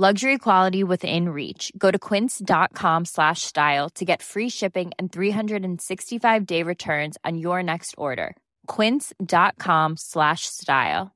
Luxury 0.00 0.38
quality 0.38 0.82
within 0.82 1.28
reach. 1.28 1.70
Go 1.76 1.90
to 1.90 1.98
quince.com 1.98 3.04
slash 3.04 3.42
style 3.42 3.90
to 3.96 4.04
get 4.06 4.22
free 4.22 4.48
shipping 4.48 4.92
and 4.98 5.12
365 5.12 6.46
day 6.46 6.62
returns 6.62 7.18
on 7.22 7.36
your 7.36 7.62
next 7.62 7.94
order. 7.98 8.34
Quince.com 8.66 9.98
slash 9.98 10.46
style. 10.46 11.10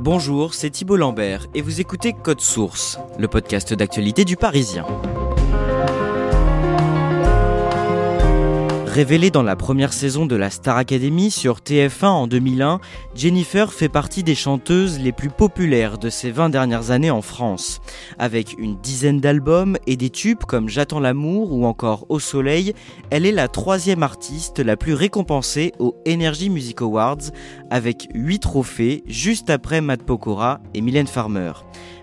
Bonjour, 0.00 0.52
c'est 0.52 0.70
Thibault 0.70 0.96
Lambert 0.96 1.46
et 1.54 1.60
vous 1.60 1.80
écoutez 1.80 2.14
Code 2.14 2.40
Source, 2.40 2.98
le 3.20 3.28
podcast 3.28 3.72
d'actualité 3.72 4.24
du 4.24 4.36
Parisien. 4.36 4.84
Révélée 8.98 9.30
dans 9.30 9.44
la 9.44 9.54
première 9.54 9.92
saison 9.92 10.26
de 10.26 10.34
la 10.34 10.50
Star 10.50 10.76
Academy 10.76 11.30
sur 11.30 11.58
TF1 11.58 12.06
en 12.06 12.26
2001, 12.26 12.80
Jennifer 13.14 13.72
fait 13.72 13.88
partie 13.88 14.24
des 14.24 14.34
chanteuses 14.34 14.98
les 14.98 15.12
plus 15.12 15.30
populaires 15.30 15.98
de 15.98 16.10
ces 16.10 16.32
20 16.32 16.50
dernières 16.50 16.90
années 16.90 17.12
en 17.12 17.22
France. 17.22 17.80
Avec 18.18 18.56
une 18.58 18.76
dizaine 18.80 19.20
d'albums 19.20 19.76
et 19.86 19.96
des 19.96 20.10
tubes 20.10 20.42
comme 20.42 20.68
J'attends 20.68 20.98
l'amour 20.98 21.52
ou 21.52 21.64
encore 21.64 22.06
Au 22.08 22.18
soleil, 22.18 22.74
elle 23.10 23.24
est 23.24 23.30
la 23.30 23.46
troisième 23.46 24.02
artiste 24.02 24.58
la 24.58 24.76
plus 24.76 24.94
récompensée 24.94 25.70
aux 25.78 25.94
Energy 26.04 26.50
Music 26.50 26.82
Awards 26.82 27.30
avec 27.70 28.08
8 28.14 28.40
trophées 28.40 29.04
juste 29.06 29.48
après 29.48 29.80
Matt 29.80 30.02
Pokora 30.02 30.58
et 30.74 30.80
Mylène 30.80 31.06
Farmer. 31.06 31.52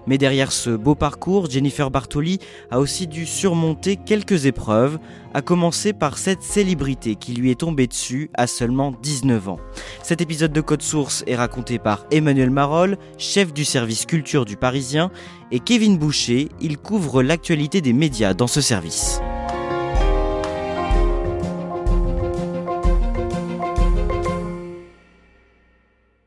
Mais 0.07 0.17
derrière 0.17 0.51
ce 0.51 0.69
beau 0.69 0.95
parcours, 0.95 1.49
Jennifer 1.49 1.91
Bartoli 1.91 2.39
a 2.71 2.79
aussi 2.79 3.07
dû 3.07 3.25
surmonter 3.25 3.95
quelques 3.95 4.45
épreuves, 4.45 4.99
à 5.33 5.41
commencer 5.41 5.91
par 5.93 6.17
cette 6.17 6.43
célébrité 6.43 7.15
qui 7.15 7.33
lui 7.33 7.51
est 7.51 7.59
tombée 7.59 7.87
dessus 7.87 8.29
à 8.35 8.47
seulement 8.47 8.93
19 9.01 9.49
ans. 9.49 9.59
Cet 10.01 10.21
épisode 10.21 10.53
de 10.53 10.61
Code 10.61 10.81
Source 10.81 11.23
est 11.27 11.35
raconté 11.35 11.79
par 11.79 12.05
Emmanuel 12.11 12.49
Marolles, 12.49 12.97
chef 13.17 13.53
du 13.53 13.65
service 13.65 14.05
culture 14.05 14.45
du 14.45 14.55
Parisien, 14.55 15.11
et 15.51 15.59
Kevin 15.59 15.97
Boucher, 15.97 16.49
il 16.61 16.77
couvre 16.77 17.21
l'actualité 17.21 17.81
des 17.81 17.93
médias 17.93 18.33
dans 18.33 18.47
ce 18.47 18.61
service. 18.61 19.19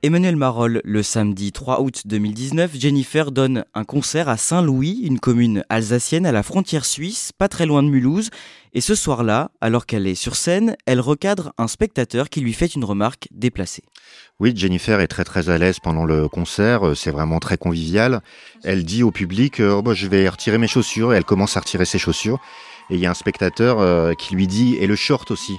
Emmanuel 0.04 0.36
Marolles, 0.36 0.80
le 0.84 1.02
samedi 1.02 1.50
3 1.50 1.80
août 1.80 2.02
2019, 2.04 2.70
Jennifer 2.78 3.32
donne 3.32 3.64
un 3.74 3.82
concert 3.82 4.28
à 4.28 4.36
Saint-Louis, 4.36 5.00
une 5.02 5.18
commune 5.18 5.64
alsacienne 5.68 6.24
à 6.24 6.30
la 6.30 6.44
frontière 6.44 6.84
suisse, 6.84 7.32
pas 7.36 7.48
très 7.48 7.66
loin 7.66 7.82
de 7.82 7.88
Mulhouse. 7.88 8.30
Et 8.74 8.80
ce 8.80 8.94
soir-là, 8.94 9.50
alors 9.60 9.86
qu'elle 9.86 10.06
est 10.06 10.14
sur 10.14 10.36
scène, 10.36 10.76
elle 10.86 11.00
recadre 11.00 11.52
un 11.58 11.66
spectateur 11.66 12.28
qui 12.28 12.40
lui 12.40 12.52
fait 12.52 12.76
une 12.76 12.84
remarque 12.84 13.26
déplacée. 13.32 13.82
Oui, 14.38 14.52
Jennifer 14.54 15.00
est 15.00 15.08
très 15.08 15.24
très 15.24 15.48
à 15.48 15.58
l'aise 15.58 15.80
pendant 15.80 16.04
le 16.04 16.28
concert, 16.28 16.92
c'est 16.94 17.10
vraiment 17.10 17.40
très 17.40 17.56
convivial. 17.56 18.20
Elle 18.62 18.84
dit 18.84 19.02
au 19.02 19.10
public 19.10 19.60
oh, 19.60 19.82
bah, 19.82 19.94
je 19.94 20.06
vais 20.06 20.28
retirer 20.28 20.58
mes 20.58 20.68
chaussures 20.68 21.12
et 21.12 21.16
elle 21.16 21.24
commence 21.24 21.56
à 21.56 21.60
retirer 21.60 21.86
ses 21.86 21.98
chaussures. 21.98 22.38
Et 22.90 22.94
il 22.94 23.00
y 23.00 23.06
a 23.06 23.10
un 23.10 23.14
spectateur 23.14 23.80
euh, 23.80 24.12
qui 24.14 24.36
lui 24.36 24.46
dit 24.46 24.76
et 24.76 24.86
le 24.86 24.94
short 24.94 25.32
aussi. 25.32 25.56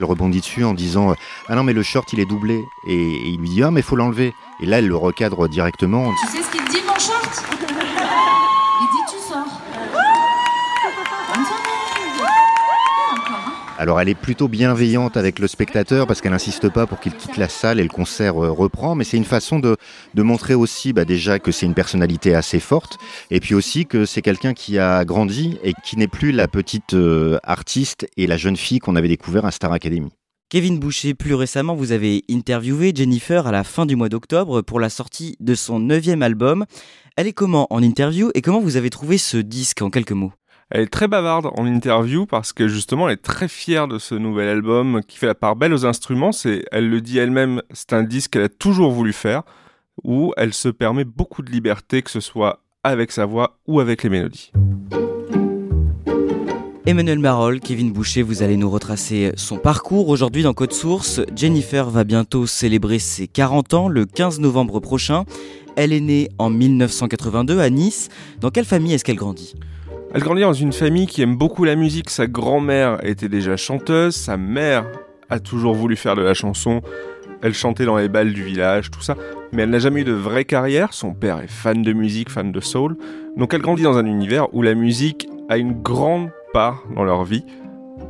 Elle 0.00 0.06
rebondit 0.06 0.40
dessus 0.40 0.64
en 0.64 0.74
disant 0.74 1.10
euh, 1.10 1.14
Ah 1.48 1.54
non, 1.54 1.62
mais 1.62 1.72
le 1.72 1.82
short 1.82 2.12
il 2.12 2.20
est 2.20 2.26
doublé. 2.26 2.64
Et, 2.86 3.28
il 3.28 3.38
lui 3.38 3.48
dit 3.48 3.62
Ah, 3.62 3.70
mais 3.70 3.82
faut 3.82 3.96
l'enlever. 3.96 4.34
Et 4.60 4.66
là, 4.66 4.78
elle 4.78 4.88
le 4.88 4.96
recadre 4.96 5.48
directement. 5.48 6.10
Tu 6.20 6.36
sais 6.36 6.42
ce 6.42 6.50
qu'il 6.50 6.64
dit, 6.68 6.83
Alors 13.84 14.00
elle 14.00 14.08
est 14.08 14.14
plutôt 14.14 14.48
bienveillante 14.48 15.18
avec 15.18 15.38
le 15.38 15.46
spectateur 15.46 16.06
parce 16.06 16.22
qu'elle 16.22 16.32
n'insiste 16.32 16.70
pas 16.70 16.86
pour 16.86 17.00
qu'il 17.00 17.12
quitte 17.12 17.36
la 17.36 17.50
salle 17.50 17.78
et 17.78 17.82
le 17.82 17.90
concert 17.90 18.42
euh, 18.42 18.50
reprend, 18.50 18.94
mais 18.94 19.04
c'est 19.04 19.18
une 19.18 19.26
façon 19.26 19.58
de, 19.58 19.76
montrer 20.16 20.54
aussi 20.54 20.94
bah, 20.94 21.04
déjà 21.04 21.38
que 21.38 21.52
c'est 21.52 21.66
une 21.66 21.74
personnalité 21.74 22.34
assez 22.34 22.60
forte 22.60 22.96
et 23.30 23.40
puis 23.40 23.54
aussi 23.54 23.84
que 23.84 24.06
c'est 24.06 24.22
quelqu'un 24.22 24.54
qui 24.54 24.78
a 24.78 25.04
grandi 25.04 25.58
et 25.62 25.74
qui 25.84 25.98
n'est 25.98 26.08
plus 26.08 26.32
la 26.32 26.48
petite 26.48 26.94
euh, 26.94 27.36
artiste 27.42 28.06
et 28.16 28.26
la 28.26 28.38
jeune 28.38 28.56
fille 28.56 28.78
qu'on 28.78 28.96
avait 28.96 29.06
découvert 29.06 29.44
à 29.44 29.50
Star 29.50 29.70
Academy. 29.70 30.08
Kevin 30.48 30.78
Boucher, 30.78 31.12
plus 31.12 31.34
récemment, 31.34 31.74
vous 31.74 31.92
avez 31.92 32.24
interviewé 32.30 32.90
Jennifer 32.94 33.46
à 33.46 33.52
la 33.52 33.64
fin 33.64 33.84
du 33.84 33.96
mois 33.96 34.08
d'octobre 34.08 34.62
pour 34.62 34.80
la 34.80 34.88
sortie 34.88 35.36
de 35.40 35.54
son 35.54 35.78
neuvième 35.78 36.22
album. 36.22 36.64
Elle 37.18 37.26
est 37.26 37.34
comment 37.34 37.66
en 37.68 37.82
interview 37.82 38.30
et 38.32 38.40
comment 38.40 38.60
vous 38.60 38.78
avez 38.78 38.88
trouvé 38.88 39.18
ce 39.18 39.36
disque 39.36 39.82
en 39.82 39.90
quelques 39.90 40.12
mots? 40.12 40.32
Elle 40.70 40.82
est 40.82 40.92
très 40.92 41.08
bavarde 41.08 41.50
en 41.56 41.66
interview 41.66 42.26
parce 42.26 42.52
que 42.52 42.68
justement 42.68 43.08
elle 43.08 43.14
est 43.14 43.22
très 43.22 43.48
fière 43.48 43.88
de 43.88 43.98
ce 43.98 44.14
nouvel 44.14 44.48
album 44.48 45.00
qui 45.06 45.18
fait 45.18 45.26
la 45.26 45.34
part 45.34 45.56
belle 45.56 45.72
aux 45.72 45.86
instruments. 45.86 46.32
C'est, 46.32 46.64
elle 46.72 46.88
le 46.88 47.00
dit 47.00 47.18
elle-même, 47.18 47.62
c'est 47.72 47.92
un 47.92 48.02
disque 48.02 48.32
qu'elle 48.32 48.42
a 48.42 48.48
toujours 48.48 48.90
voulu 48.90 49.12
faire 49.12 49.42
où 50.02 50.32
elle 50.36 50.52
se 50.52 50.68
permet 50.68 51.04
beaucoup 51.04 51.42
de 51.42 51.50
liberté, 51.50 52.02
que 52.02 52.10
ce 52.10 52.20
soit 52.20 52.60
avec 52.82 53.12
sa 53.12 53.26
voix 53.26 53.58
ou 53.66 53.80
avec 53.80 54.02
les 54.02 54.10
mélodies. 54.10 54.52
Emmanuel 56.86 57.18
Marolles, 57.18 57.60
Kevin 57.60 57.92
Boucher, 57.92 58.20
vous 58.20 58.42
allez 58.42 58.58
nous 58.58 58.68
retracer 58.68 59.32
son 59.36 59.56
parcours 59.56 60.10
aujourd'hui 60.10 60.42
dans 60.42 60.52
Code 60.52 60.74
Source. 60.74 61.22
Jennifer 61.34 61.88
va 61.88 62.04
bientôt 62.04 62.46
célébrer 62.46 62.98
ses 62.98 63.26
40 63.26 63.72
ans 63.72 63.88
le 63.88 64.04
15 64.04 64.40
novembre 64.40 64.80
prochain. 64.80 65.24
Elle 65.76 65.94
est 65.94 66.00
née 66.00 66.28
en 66.36 66.50
1982 66.50 67.58
à 67.58 67.70
Nice. 67.70 68.10
Dans 68.40 68.50
quelle 68.50 68.66
famille 68.66 68.92
est-ce 68.92 69.04
qu'elle 69.04 69.16
grandit? 69.16 69.54
Elle 70.14 70.22
grandit 70.22 70.42
dans 70.42 70.52
une 70.52 70.72
famille 70.72 71.08
qui 71.08 71.22
aime 71.22 71.34
beaucoup 71.34 71.64
la 71.64 71.74
musique. 71.74 72.08
Sa 72.08 72.28
grand-mère 72.28 73.04
était 73.04 73.28
déjà 73.28 73.56
chanteuse, 73.56 74.14
sa 74.14 74.36
mère 74.36 74.86
a 75.28 75.40
toujours 75.40 75.74
voulu 75.74 75.96
faire 75.96 76.14
de 76.14 76.22
la 76.22 76.34
chanson. 76.34 76.82
Elle 77.42 77.52
chantait 77.52 77.84
dans 77.84 77.96
les 77.96 78.08
balles 78.08 78.32
du 78.32 78.44
village, 78.44 78.92
tout 78.92 79.00
ça. 79.00 79.16
Mais 79.52 79.64
elle 79.64 79.70
n'a 79.70 79.80
jamais 79.80 80.02
eu 80.02 80.04
de 80.04 80.12
vraie 80.12 80.44
carrière. 80.44 80.92
Son 80.92 81.14
père 81.14 81.40
est 81.40 81.50
fan 81.50 81.82
de 81.82 81.92
musique, 81.92 82.30
fan 82.30 82.52
de 82.52 82.60
soul. 82.60 82.96
Donc 83.36 83.54
elle 83.54 83.60
grandit 83.60 83.82
dans 83.82 83.98
un 83.98 84.06
univers 84.06 84.54
où 84.54 84.62
la 84.62 84.74
musique 84.74 85.26
a 85.48 85.56
une 85.56 85.82
grande 85.82 86.30
part 86.52 86.84
dans 86.94 87.02
leur 87.02 87.24
vie, 87.24 87.44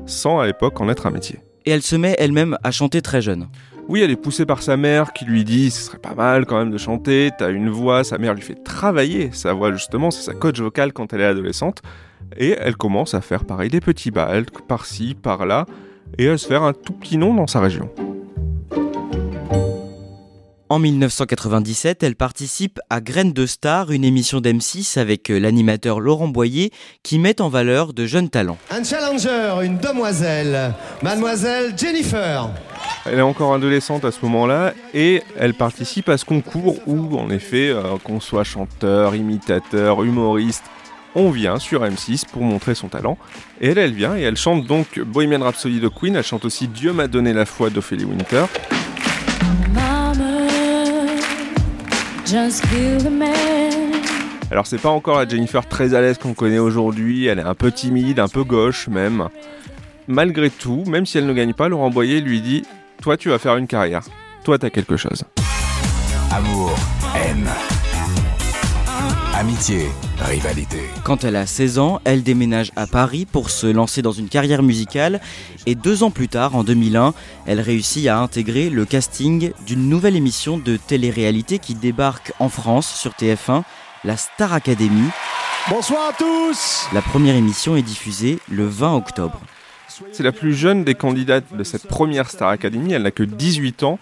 sans 0.05 0.41
à 0.41 0.47
l'époque 0.47 0.79
en 0.83 0.91
être 0.91 1.07
un 1.07 1.11
métier. 1.11 1.39
Et 1.65 1.71
elle 1.71 1.81
se 1.81 1.97
met 1.97 2.17
elle-même 2.19 2.59
à 2.63 2.71
chanter 2.71 3.01
très 3.01 3.23
jeune. 3.23 3.49
Oui, 3.87 4.01
elle 4.01 4.11
est 4.11 4.17
poussée 4.17 4.47
par 4.47 4.63
sa 4.63 4.79
mère 4.79 5.13
qui 5.13 5.27
lui 5.27 5.45
dit 5.45 5.71
ce 5.71 5.83
serait 5.83 5.99
pas 5.99 6.15
mal 6.15 6.47
quand 6.47 6.57
même 6.57 6.71
de 6.71 6.79
chanter, 6.79 7.31
t'as 7.39 7.51
une 7.51 7.69
voix, 7.69 8.03
sa 8.03 8.17
mère 8.17 8.33
lui 8.33 8.41
fait 8.41 8.65
travailler 8.65 9.31
sa 9.33 9.53
voix 9.53 9.73
justement, 9.73 10.11
c'est 10.11 10.23
sa 10.23 10.33
coach 10.33 10.59
vocale 10.59 10.95
quand 10.95 11.13
elle 11.13 11.21
est 11.21 11.27
adolescente, 11.27 11.83
et 12.37 12.57
elle 12.59 12.77
commence 12.77 13.15
à 13.15 13.21
faire 13.21 13.45
pareil 13.45 13.71
des 13.71 13.81
petits 13.81 14.11
balles 14.11 14.47
par-ci, 14.69 15.15
par-là, 15.15 15.67
et 16.19 16.29
à 16.29 16.39
se 16.39 16.47
faire 16.47 16.63
un 16.63 16.73
tout 16.73 16.93
petit 16.93 17.19
nom 17.19 17.35
dans 17.35 17.47
sa 17.47 17.61
région. 17.61 17.91
En 20.71 20.79
1997, 20.79 22.03
elle 22.03 22.17
participe 22.17 22.81
à 22.89 23.03
Graines 23.03 23.35
de 23.35 23.45
Star, 23.45 23.93
une 23.93 24.03
émission 24.03 24.41
d'M6 24.41 24.99
avec 24.99 25.31
euh, 25.31 25.39
l'animateur 25.39 26.01
Laurent 26.01 26.27
Boyer 26.27 26.73
qui 27.03 27.19
met 27.19 27.41
en 27.43 27.51
valeur 27.51 27.93
de 27.93 28.07
jeunes 28.07 28.31
talents. 28.31 28.57
Un 28.71 28.83
challenger, 28.83 29.63
une 29.63 29.77
demoiselle, 29.77 30.73
mademoiselle 31.03 31.75
Jennifer. 31.77 32.49
Elle 33.05 33.19
est 33.19 33.23
encore 33.23 33.53
adolescente 33.53 34.07
à 34.07 34.11
ce 34.11 34.19
moment-là 34.23 34.73
et 34.95 35.23
elle 35.39 35.53
participe 35.53 36.09
à 36.09 36.17
ce 36.17 36.25
concours 36.25 36.79
où, 36.87 37.19
en 37.19 37.29
effet, 37.29 37.69
euh, 37.69 37.99
qu'on 38.03 38.19
soit 38.19 38.43
chanteur, 38.45 39.15
imitateur, 39.15 40.03
humoriste, 40.03 40.65
on 41.15 41.31
vient 41.31 41.59
sur 41.59 41.83
M6 41.83 42.27
pour 42.31 42.43
montrer 42.43 42.75
son 42.75 42.89
talent. 42.89 43.19
Et 43.61 43.69
elle, 43.69 43.79
elle 43.79 43.93
vient 43.93 44.17
et 44.17 44.23
elle 44.23 44.37
chante 44.37 44.67
donc 44.67 44.99
Bohemian 44.99 45.43
Rhapsody 45.43 45.81
de 45.81 45.89
Queen. 45.89 46.17
Elle 46.17 46.25
chante 46.25 46.45
aussi 46.45 46.69
Dieu 46.69 46.93
m'a 46.93 47.07
donné 47.07 47.33
la 47.33 47.47
foi 47.47 47.71
d'Ophélie 47.71 48.05
Winter. 48.05 48.45
Alors 54.51 54.67
c'est 54.67 54.79
pas 54.81 54.89
encore 54.89 55.19
la 55.19 55.29
Jennifer 55.29 55.67
très 55.67 55.95
à 55.95 56.01
l'aise 56.01 56.19
qu'on 56.19 56.35
connaît 56.35 56.59
aujourd'hui, 56.59 57.27
elle 57.27 57.39
est 57.39 57.43
un 57.43 57.55
peu 57.55 57.71
timide, 57.71 58.19
un 58.19 58.29
peu 58.29 58.45
gauche 58.45 58.89
même. 58.89 59.29
Malgré 60.07 60.51
tout, 60.51 60.85
même 60.87 61.07
si 61.07 61.19
elle 61.19 61.27
ne 61.27 61.33
gagne 61.33 61.55
pas, 61.55 61.69
Laurent 61.69 61.91
Boyer 61.91 62.21
lui 62.21 62.41
dit 62.41 62.63
Toi 63.03 63.17
tu 63.17 63.31
vas 63.31 63.39
faire 63.39 63.57
une 63.57 63.67
carrière, 63.67 64.03
toi 64.45 64.59
t'as 64.59 64.71
quelque 64.71 64.97
chose. 64.97 65.25
Amour, 66.31 66.75
haine, 67.15 67.49
amitié, 69.37 69.89
rivalité. 70.21 70.79
Quand 71.03 71.25
elle 71.25 71.37
a 71.37 71.47
16 71.47 71.79
ans, 71.79 72.01
elle 72.05 72.23
déménage 72.23 72.71
à 72.77 72.87
Paris 72.87 73.27
pour 73.27 73.51
se 73.51 73.67
lancer 73.67 74.01
dans 74.01 74.13
une 74.13 74.29
carrière 74.29 74.63
musicale 74.63 75.21
et 75.67 75.75
deux 75.75 76.05
ans 76.05 76.11
plus 76.11 76.29
tard, 76.29 76.55
en 76.55 76.63
2001, 76.63 77.15
elle 77.47 77.61
réussit 77.61 78.07
à 78.07 78.19
intégrer 78.19 78.71
le 78.71 78.85
casting 78.85 79.53
d'une 79.67 79.89
nouvelle 79.89 80.15
émission 80.15 80.57
de 80.57 80.77
télé-réalité 80.77 81.59
qui 81.59 81.75
débarque 81.75 82.33
en 82.39 82.49
France 82.49 82.95
sur 82.95 83.13
TF1, 83.13 83.63
la 84.05 84.17
Star 84.17 84.53
Academy. 84.53 85.09
Bonsoir 85.69 86.11
à 86.11 86.13
tous 86.13 86.87
La 86.93 87.03
première 87.03 87.35
émission 87.35 87.77
est 87.77 87.83
diffusée 87.83 88.39
le 88.49 88.67
20 88.67 88.95
octobre. 88.95 89.41
C'est 90.13 90.23
la 90.23 90.33
plus 90.33 90.55
jeune 90.55 90.85
des 90.85 90.95
candidates 90.95 91.57
de 91.57 91.65
cette 91.65 91.89
première 91.89 92.31
Star 92.31 92.49
Academy, 92.51 92.93
elle 92.93 93.03
n'a 93.03 93.11
que 93.11 93.25
18 93.25 93.83
ans 93.83 93.99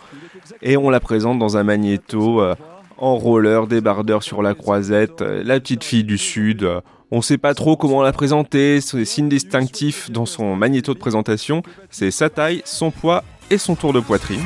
et 0.61 0.77
on 0.77 0.91
la 0.91 1.01
présente 1.01 1.39
dans 1.39 1.57
un 1.57 1.63
magnéto 1.63 2.41
euh, 2.43 2.55
en 3.03 3.17
roller, 3.17 3.67
débardeur 3.67 4.23
sur 4.23 4.43
la 4.43 4.55
croisette, 4.55 5.23
euh, 5.23 5.43
la 5.45 5.59
petite 5.59 5.83
fille 5.83 6.05
du 6.05 6.17
Sud. 6.17 6.67
on 7.11 7.21
sait 7.21 7.37
pas 7.37 7.53
trop 7.53 7.77
comment 7.77 8.01
la 8.01 8.13
présenter, 8.13 8.81
ses 8.81 9.05
signes 9.05 9.29
distinctifs 9.29 10.11
dans 10.11 10.25
son 10.25 10.55
magnéto 10.55 10.95
de 10.95 10.99
présentation, 11.01 11.63
c'est 11.91 12.13
sa 12.13 12.31
taille, 12.31 12.63
son 12.65 12.93
poids 12.93 13.25
et 13.51 13.59
son 13.59 13.75
tour 13.75 13.93
de 13.93 13.99
poitrine. 13.99 14.45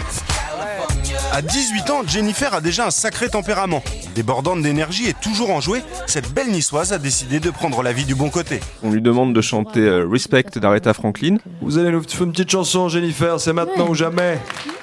À 1.32 1.42
18 1.42 1.90
ans, 1.90 2.00
Jennifer 2.06 2.54
a 2.54 2.62
déjà 2.62 2.86
un 2.86 2.90
sacré 2.90 3.28
tempérament. 3.28 3.84
Débordante 4.14 4.62
d'énergie 4.62 5.06
et 5.06 5.12
toujours 5.12 5.50
enjouée, 5.50 5.82
cette 6.06 6.32
belle 6.32 6.50
niçoise 6.50 6.94
a 6.94 6.98
décidé 6.98 7.40
de 7.40 7.50
prendre 7.50 7.82
la 7.82 7.92
vie 7.92 8.06
du 8.06 8.14
bon 8.14 8.30
côté. 8.30 8.60
On 8.82 8.90
lui 8.90 9.02
demande 9.02 9.34
de 9.34 9.40
chanter 9.42 9.80
euh, 9.80 10.08
Respect 10.10 10.46
d'Aretha 10.56 10.94
Franklin. 10.94 11.36
Vous 11.60 11.76
allez 11.76 11.90
nous 11.90 12.02
faire 12.02 12.22
une 12.22 12.32
petite 12.32 12.50
chanson, 12.50 12.88
Jennifer, 12.88 13.38
c'est 13.38 13.52
maintenant 13.52 13.88
ou 13.90 13.94
jamais. 13.94 14.38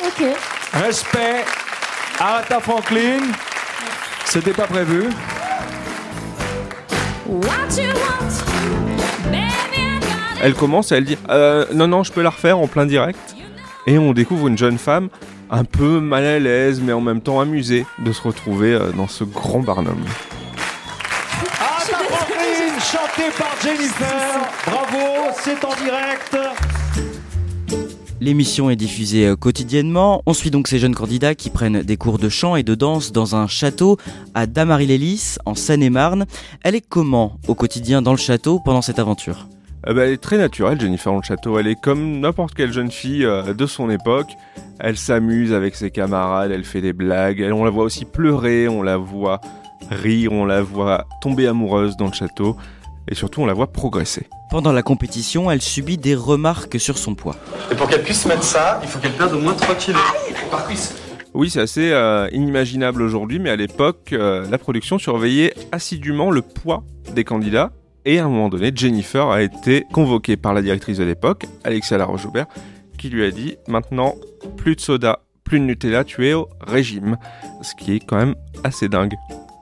Ok. 0.05 0.25
Respect, 0.73 1.43
Aretha 2.19 2.59
Franklin. 2.59 3.21
C'était 4.25 4.53
pas 4.53 4.67
prévu. 4.67 5.09
Elle 10.41 10.55
commence 10.55 10.91
et 10.91 10.95
elle 10.95 11.05
dit 11.05 11.17
euh, 11.29 11.65
Non, 11.73 11.87
non, 11.87 12.03
je 12.03 12.11
peux 12.11 12.21
la 12.21 12.29
refaire 12.29 12.57
en 12.59 12.67
plein 12.67 12.85
direct. 12.85 13.35
Et 13.87 13.97
on 13.97 14.13
découvre 14.13 14.47
une 14.47 14.57
jeune 14.57 14.77
femme 14.77 15.09
un 15.49 15.63
peu 15.63 15.99
mal 15.99 16.25
à 16.25 16.39
l'aise, 16.39 16.81
mais 16.81 16.93
en 16.93 17.01
même 17.01 17.21
temps 17.21 17.39
amusée 17.39 17.85
de 17.99 18.11
se 18.11 18.21
retrouver 18.21 18.73
euh, 18.73 18.91
dans 18.91 19.07
ce 19.07 19.23
grand 19.23 19.59
Barnum. 19.59 20.03
Aretha 21.59 21.97
Franklin, 21.97 22.79
chantée 22.79 23.31
par 23.37 23.55
Jennifer. 23.63 24.39
Bravo, 24.65 25.31
c'est 25.41 25.63
en 25.63 25.75
direct. 25.75 26.37
L'émission 28.23 28.69
est 28.69 28.77
diffusée 28.77 29.27
euh, 29.27 29.35
quotidiennement. 29.35 30.23
On 30.25 30.33
suit 30.33 30.49
donc 30.49 30.69
ces 30.69 30.79
jeunes 30.79 30.95
candidats 30.95 31.35
qui 31.35 31.49
prennent 31.49 31.81
des 31.81 31.97
cours 31.97 32.17
de 32.19 32.29
chant 32.29 32.55
et 32.55 32.63
de 32.63 32.73
danse 32.73 33.11
dans 33.11 33.35
un 33.35 33.47
château 33.47 33.97
à 34.33 34.45
Damary-les-Lys, 34.45 35.39
en 35.45 35.55
Seine-et-Marne. 35.55 36.25
Elle 36.63 36.75
est 36.75 36.87
comment 36.87 37.37
au 37.49 37.53
quotidien 37.53 38.01
dans 38.01 38.11
le 38.11 38.17
château 38.17 38.61
pendant 38.63 38.81
cette 38.81 38.97
aventure? 38.97 39.49
Euh, 39.89 39.93
bah, 39.93 40.05
elle 40.05 40.13
est 40.13 40.21
très 40.21 40.37
naturelle, 40.37 40.79
Jennifer 40.79 41.11
dans 41.11 41.17
le 41.17 41.23
château. 41.25 41.59
Elle 41.59 41.67
est 41.67 41.75
comme 41.75 42.21
n'importe 42.21 42.53
quelle 42.53 42.71
jeune 42.71 42.91
fille 42.91 43.25
euh, 43.25 43.53
de 43.53 43.65
son 43.65 43.89
époque. 43.89 44.29
Elle 44.79 44.95
s'amuse 44.95 45.51
avec 45.51 45.75
ses 45.75 45.91
camarades, 45.91 46.51
elle 46.51 46.63
fait 46.63 46.79
des 46.79 46.93
blagues. 46.93 47.41
Elle- 47.41 47.51
on 47.51 47.65
la 47.65 47.71
voit 47.71 47.83
aussi 47.83 48.05
pleurer, 48.05 48.69
on 48.69 48.83
la 48.83 48.95
voit 48.95 49.41
rire, 49.91 50.31
on 50.31 50.45
la 50.45 50.61
voit 50.61 51.07
tomber 51.21 51.45
amoureuse 51.45 51.97
dans 51.97 52.07
le 52.07 52.13
château. 52.13 52.55
Et 53.07 53.15
surtout, 53.15 53.41
on 53.41 53.45
la 53.45 53.53
voit 53.53 53.67
progresser. 53.67 54.27
Pendant 54.50 54.71
la 54.71 54.83
compétition, 54.83 55.51
elle 55.51 55.61
subit 55.61 55.97
des 55.97 56.15
remarques 56.15 56.79
sur 56.79 56.97
son 56.97 57.15
poids. 57.15 57.35
Et 57.71 57.75
pour 57.75 57.88
qu'elle 57.88 58.03
puisse 58.03 58.25
mettre 58.25 58.44
ça, 58.44 58.79
il 58.83 58.88
faut 58.88 59.00
qu'elle 59.00 59.13
perde 59.13 59.33
au 59.33 59.39
moins 59.39 59.53
3 59.53 59.75
kilos 59.75 60.01
par 60.50 60.65
cuisse. 60.65 60.95
Oui, 61.33 61.50
c'est 61.50 61.61
assez 61.61 61.91
euh, 61.91 62.29
inimaginable 62.31 63.01
aujourd'hui, 63.01 63.39
mais 63.39 63.50
à 63.50 63.55
l'époque, 63.55 64.13
euh, 64.13 64.45
la 64.50 64.57
production 64.59 65.00
surveillait 65.00 65.53
assidûment 65.71 66.29
le 66.29 66.44
poids 66.44 66.83
des 67.15 67.23
candidats. 67.23 67.71
Et 68.05 68.19
à 68.19 68.25
un 68.25 68.29
moment 68.29 68.50
donné, 68.50 68.71
Jennifer 68.75 69.27
a 69.29 69.41
été 69.41 69.85
convoquée 69.91 70.38
par 70.38 70.53
la 70.53 70.61
directrice 70.61 70.97
de 70.97 71.03
l'époque, 71.03 71.45
Alexia 71.63 71.97
Laroche-Joubert, 71.97 72.45
qui 72.99 73.09
lui 73.09 73.25
a 73.25 73.31
dit 73.31 73.56
maintenant, 73.67 74.13
plus 74.57 74.75
de 74.75 74.81
soda, 74.81 75.23
plus 75.44 75.59
de 75.59 75.65
Nutella, 75.65 76.03
tu 76.03 76.27
es 76.27 76.33
au 76.33 76.49
régime. 76.61 77.17
Ce 77.63 77.73
qui 77.75 77.95
est 77.95 77.99
quand 77.99 78.17
même 78.17 78.35
assez 78.63 78.88
dingue. 78.88 79.15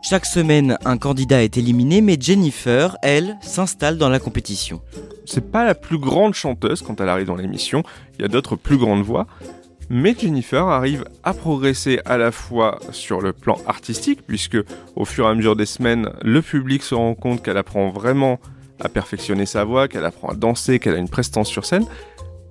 Chaque 0.04 0.26
semaine, 0.26 0.78
un 0.84 0.98
candidat 0.98 1.44
est 1.44 1.58
éliminé, 1.58 2.02
mais 2.02 2.18
Jennifer, 2.20 2.98
elle, 3.04 3.38
s'installe 3.42 4.00
dans 4.00 4.10
la 4.10 4.20
compétition. 4.20 4.82
C'est 5.26 5.52
pas 5.52 5.64
la 5.64 5.76
plus 5.76 6.00
grande 6.00 6.34
chanteuse 6.34 6.82
quand 6.82 7.00
elle 7.00 7.08
arrive 7.08 7.28
dans 7.28 7.36
l'émission, 7.36 7.84
il 8.18 8.24
y 8.24 8.26
a 8.26 8.28
d'autres 8.28 8.56
plus 8.56 8.78
grandes 8.78 9.04
voix. 9.04 9.28
Mais 9.90 10.16
Jennifer 10.18 10.68
arrive 10.68 11.06
à 11.24 11.34
progresser 11.34 12.00
à 12.06 12.18
la 12.18 12.32
fois 12.32 12.80
sur 12.92 13.22
le 13.22 13.32
plan 13.32 13.58
artistique, 13.68 14.22
puisque 14.26 14.58
au 14.96 15.06
fur 15.06 15.28
et 15.28 15.30
à 15.30 15.36
mesure 15.36 15.56
des 15.56 15.68
semaines, 15.68 16.10
le 16.24 16.42
public 16.42 16.82
se 16.82 16.96
rend 16.96 17.14
compte 17.14 17.44
qu'elle 17.44 17.58
apprend 17.58 17.90
vraiment 17.92 18.40
à 18.80 18.90
perfectionner 18.90 19.46
sa 19.46 19.66
voix, 19.66 19.88
qu'elle 19.88 20.06
apprend 20.06 20.30
à 20.30 20.36
danser, 20.36 20.80
qu'elle 20.80 20.96
a 20.96 20.98
une 20.98 21.10
prestance 21.10 21.48
sur 21.48 21.66
scène. 21.66 21.86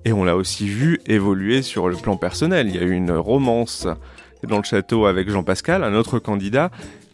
Et 0.05 0.13
on 0.13 0.23
l'a 0.23 0.37
aussi 0.37 0.67
vu 0.67 1.01
évoluer 1.05 1.63
sur 1.63 1.89
le 1.89 1.97
plan 1.97 2.15
personnel. 2.15 2.69
Il 2.69 2.75
y 2.75 2.79
a 2.79 2.83
eu 2.83 2.93
une 2.93 3.11
romance 3.11 3.87
dans 4.47 4.57
le 4.57 4.63
château 4.63 5.05
avec 5.05 5.29
Jean 5.29 5.43
Pascal, 5.43 5.83
un 5.83 5.93
autre 5.93 6.17
candidat, 6.19 6.71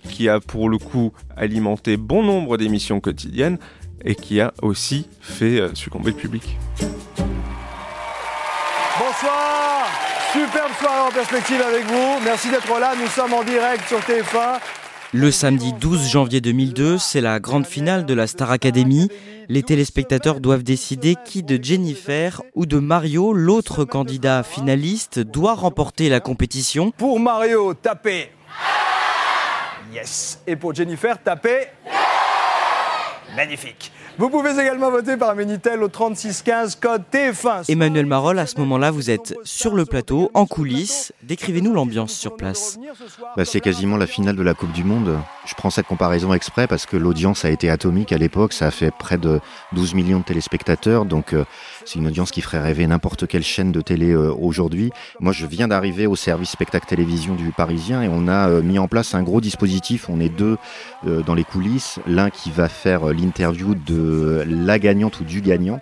qui 0.07 0.29
a 0.29 0.39
pour 0.39 0.69
le 0.69 0.77
coup 0.77 1.11
alimenté 1.35 1.97
bon 1.97 2.23
nombre 2.23 2.57
d'émissions 2.57 2.99
quotidiennes 2.99 3.57
et 4.03 4.15
qui 4.15 4.41
a 4.41 4.53
aussi 4.61 5.07
fait 5.21 5.59
euh, 5.59 5.73
succomber 5.73 6.11
le 6.11 6.17
public. 6.17 6.57
Bonsoir. 8.99 9.87
Superbe 10.33 10.71
soirée 10.79 11.07
en 11.07 11.11
perspective 11.11 11.61
avec 11.61 11.85
vous. 11.85 12.23
Merci 12.23 12.49
d'être 12.49 12.79
là. 12.79 12.93
Nous 12.99 13.07
sommes 13.07 13.33
en 13.33 13.43
direct 13.43 13.87
sur 13.87 13.99
TF1. 13.99 14.59
Le 15.13 15.31
samedi 15.31 15.71
12 15.73 16.09
janvier 16.09 16.41
2002, 16.41 16.97
c'est 16.97 17.21
la 17.21 17.39
grande 17.39 17.65
finale 17.65 18.05
de 18.05 18.13
la 18.13 18.27
Star 18.27 18.51
Academy. 18.51 19.07
Les 19.47 19.63
téléspectateurs 19.63 20.41
doivent 20.41 20.63
décider 20.63 21.15
qui 21.25 21.43
de 21.43 21.57
Jennifer 21.63 22.41
ou 22.55 22.65
de 22.65 22.77
Mario, 22.77 23.31
l'autre 23.31 23.85
candidat 23.85 24.43
finaliste, 24.43 25.19
doit 25.19 25.55
remporter 25.55 26.09
la 26.09 26.19
compétition. 26.19 26.91
Pour 26.91 27.21
Mario, 27.21 27.73
tapez. 27.73 28.31
Yes. 29.97 30.39
Et 30.45 30.55
pour 30.55 30.75
Jennifer, 30.75 31.17
tapez. 31.17 31.69
Magnifique. 33.35 33.91
Vous 34.19 34.29
pouvez 34.29 34.51
également 34.51 34.91
voter 34.91 35.17
par 35.17 35.35
Minitel 35.35 35.81
au 35.81 35.87
3615 35.87 36.75
code 36.75 37.01
TF1. 37.11 37.71
Emmanuel 37.71 38.05
Marol, 38.05 38.37
à 38.37 38.45
ce 38.45 38.59
moment-là, 38.59 38.91
vous 38.91 39.09
êtes 39.09 39.33
sur 39.43 39.73
le 39.73 39.85
plateau, 39.85 40.29
en 40.35 40.45
coulisses. 40.45 41.13
Décrivez-nous 41.23 41.73
l'ambiance 41.73 42.13
sur 42.13 42.35
place. 42.35 42.77
Bah, 43.35 43.43
c'est 43.43 43.59
quasiment 43.59 43.97
la 43.97 44.05
finale 44.05 44.35
de 44.35 44.43
la 44.43 44.53
Coupe 44.53 44.71
du 44.71 44.83
Monde. 44.83 45.17
Je 45.47 45.55
prends 45.55 45.69
cette 45.69 45.87
comparaison 45.87 46.33
exprès 46.33 46.67
parce 46.67 46.85
que 46.85 46.97
l'audience 46.97 47.45
a 47.45 47.49
été 47.49 47.69
atomique 47.69 48.11
à 48.11 48.17
l'époque. 48.17 48.51
Ça 48.51 48.67
a 48.67 48.71
fait 48.71 48.91
près 48.91 49.17
de 49.17 49.39
12 49.71 49.93
millions 49.93 50.19
de 50.19 50.25
téléspectateurs. 50.25 51.05
Donc, 51.05 51.31
euh, 51.31 51.45
c'est 51.85 51.99
une 51.99 52.07
audience 52.07 52.31
qui 52.31 52.41
ferait 52.41 52.59
rêver 52.59 52.85
n'importe 52.85 53.27
quelle 53.27 53.43
chaîne 53.43 53.71
de 53.71 53.79
télé 53.79 54.11
euh, 54.11 54.33
aujourd'hui. 54.33 54.91
Moi, 55.21 55.31
je 55.31 55.45
viens 55.45 55.69
d'arriver 55.69 56.05
au 56.05 56.17
service 56.17 56.49
spectacle 56.49 56.85
télévision 56.85 57.33
du 57.35 57.51
Parisien 57.51 58.01
et 58.01 58.09
on 58.09 58.27
a 58.27 58.49
euh, 58.49 58.61
mis 58.61 58.77
en 58.77 58.89
place 58.89 59.15
un 59.15 59.23
gros 59.23 59.39
dispositif. 59.39 60.09
On 60.09 60.19
est 60.19 60.29
deux 60.29 60.57
euh, 61.05 61.21
dans 61.21 61.33
les 61.33 61.45
coulisses. 61.45 61.99
L'un 62.07 62.29
qui 62.29 62.51
va 62.51 62.67
faire 62.67 63.09
euh, 63.09 63.13
l'interview 63.13 63.73
de 63.73 64.43
la 64.45 64.79
gagnante 64.79 65.21
ou 65.21 65.23
du 65.23 65.41
gagnant. 65.41 65.79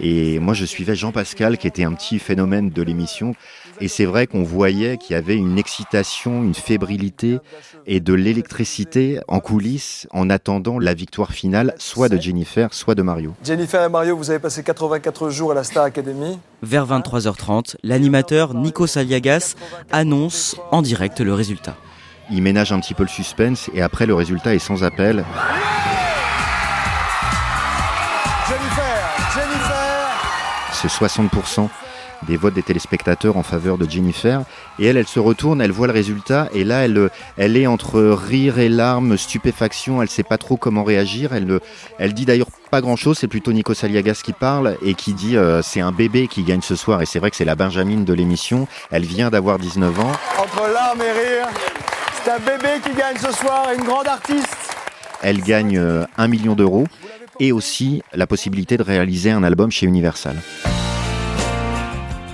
Et 0.00 0.38
moi, 0.40 0.54
je 0.54 0.64
suivais 0.64 0.96
Jean 0.96 1.12
Pascal, 1.12 1.58
qui 1.58 1.66
était 1.66 1.84
un 1.84 1.92
petit 1.92 2.18
phénomène 2.18 2.70
de 2.70 2.82
l'émission. 2.82 3.34
Et 3.80 3.88
c'est 3.88 4.04
vrai 4.04 4.26
qu'on 4.26 4.42
voyait 4.42 4.96
qu'il 4.96 5.14
y 5.14 5.18
avait 5.18 5.36
une 5.36 5.58
excitation, 5.58 6.42
une 6.42 6.54
fébrilité 6.54 7.38
et 7.86 8.00
de 8.00 8.14
l'électricité 8.14 9.20
en 9.28 9.40
coulisses 9.40 10.06
en 10.12 10.30
attendant 10.30 10.78
la 10.78 10.94
victoire 10.94 11.32
finale, 11.32 11.74
soit 11.78 12.08
de 12.08 12.20
Jennifer, 12.20 12.72
soit 12.72 12.94
de 12.94 13.02
Mario. 13.02 13.34
Jennifer 13.44 13.82
et 13.84 13.88
Mario, 13.88 14.16
vous 14.16 14.30
avez 14.30 14.38
passé 14.38 14.62
84 14.62 15.30
jours 15.30 15.52
à 15.52 15.54
la 15.54 15.64
Star 15.64 15.84
Academy. 15.84 16.38
Vers 16.62 16.86
23h30, 16.86 17.76
l'animateur 17.82 18.54
Nico 18.54 18.86
Saliagas 18.86 19.54
annonce 19.90 20.56
en 20.70 20.82
direct 20.82 21.20
le 21.20 21.34
résultat. 21.34 21.76
Il 22.30 22.42
ménage 22.42 22.72
un 22.72 22.80
petit 22.80 22.94
peu 22.94 23.02
le 23.02 23.08
suspense 23.08 23.68
et 23.74 23.82
après 23.82 24.06
le 24.06 24.14
résultat 24.14 24.54
est 24.54 24.58
sans 24.58 24.84
appel. 24.84 25.24
Jennifer, 28.48 29.10
Jennifer. 29.34 30.08
C'est 30.72 30.88
60% 30.88 31.68
des 32.26 32.36
votes 32.36 32.54
des 32.54 32.62
téléspectateurs 32.62 33.36
en 33.36 33.42
faveur 33.42 33.78
de 33.78 33.88
Jennifer. 33.88 34.42
Et 34.78 34.86
elle, 34.86 34.96
elle 34.96 35.06
se 35.06 35.20
retourne, 35.20 35.60
elle 35.60 35.72
voit 35.72 35.86
le 35.86 35.92
résultat, 35.92 36.48
et 36.54 36.64
là, 36.64 36.84
elle, 36.84 37.10
elle 37.36 37.56
est 37.56 37.66
entre 37.66 38.00
rire 38.00 38.58
et 38.58 38.68
larmes, 38.68 39.16
stupéfaction, 39.16 40.02
elle 40.02 40.08
sait 40.08 40.22
pas 40.22 40.38
trop 40.38 40.56
comment 40.56 40.84
réagir. 40.84 41.32
Elle, 41.32 41.60
elle 41.98 42.14
dit 42.14 42.24
d'ailleurs 42.24 42.48
pas 42.70 42.80
grand-chose, 42.80 43.18
c'est 43.18 43.28
plutôt 43.28 43.52
Nico 43.52 43.74
Saliagas 43.74 44.20
qui 44.24 44.32
parle 44.32 44.76
et 44.82 44.94
qui 44.94 45.12
dit 45.12 45.36
euh, 45.36 45.60
c'est 45.62 45.80
un 45.80 45.92
bébé 45.92 46.26
qui 46.26 46.42
gagne 46.42 46.62
ce 46.62 46.76
soir, 46.76 47.02
et 47.02 47.06
c'est 47.06 47.18
vrai 47.18 47.30
que 47.30 47.36
c'est 47.36 47.44
la 47.44 47.54
Benjamine 47.54 48.04
de 48.04 48.14
l'émission. 48.14 48.66
Elle 48.90 49.04
vient 49.04 49.30
d'avoir 49.30 49.58
19 49.58 50.00
ans. 50.00 50.12
Entre 50.38 50.72
larmes 50.72 51.00
et 51.00 51.12
rire, 51.12 51.48
c'est 52.24 52.30
un 52.30 52.38
bébé 52.38 52.80
qui 52.82 52.96
gagne 52.96 53.16
ce 53.16 53.32
soir 53.32 53.66
une 53.76 53.84
grande 53.84 54.08
artiste. 54.08 54.56
elle 55.22 55.40
gagne 55.42 55.78
euh, 55.78 56.04
un 56.16 56.28
million 56.28 56.54
d'euros 56.54 56.86
et 57.40 57.52
aussi 57.52 58.02
la 58.12 58.26
possibilité 58.26 58.76
de 58.76 58.82
réaliser 58.82 59.30
un 59.30 59.42
album 59.42 59.70
chez 59.70 59.86
Universal. 59.86 60.36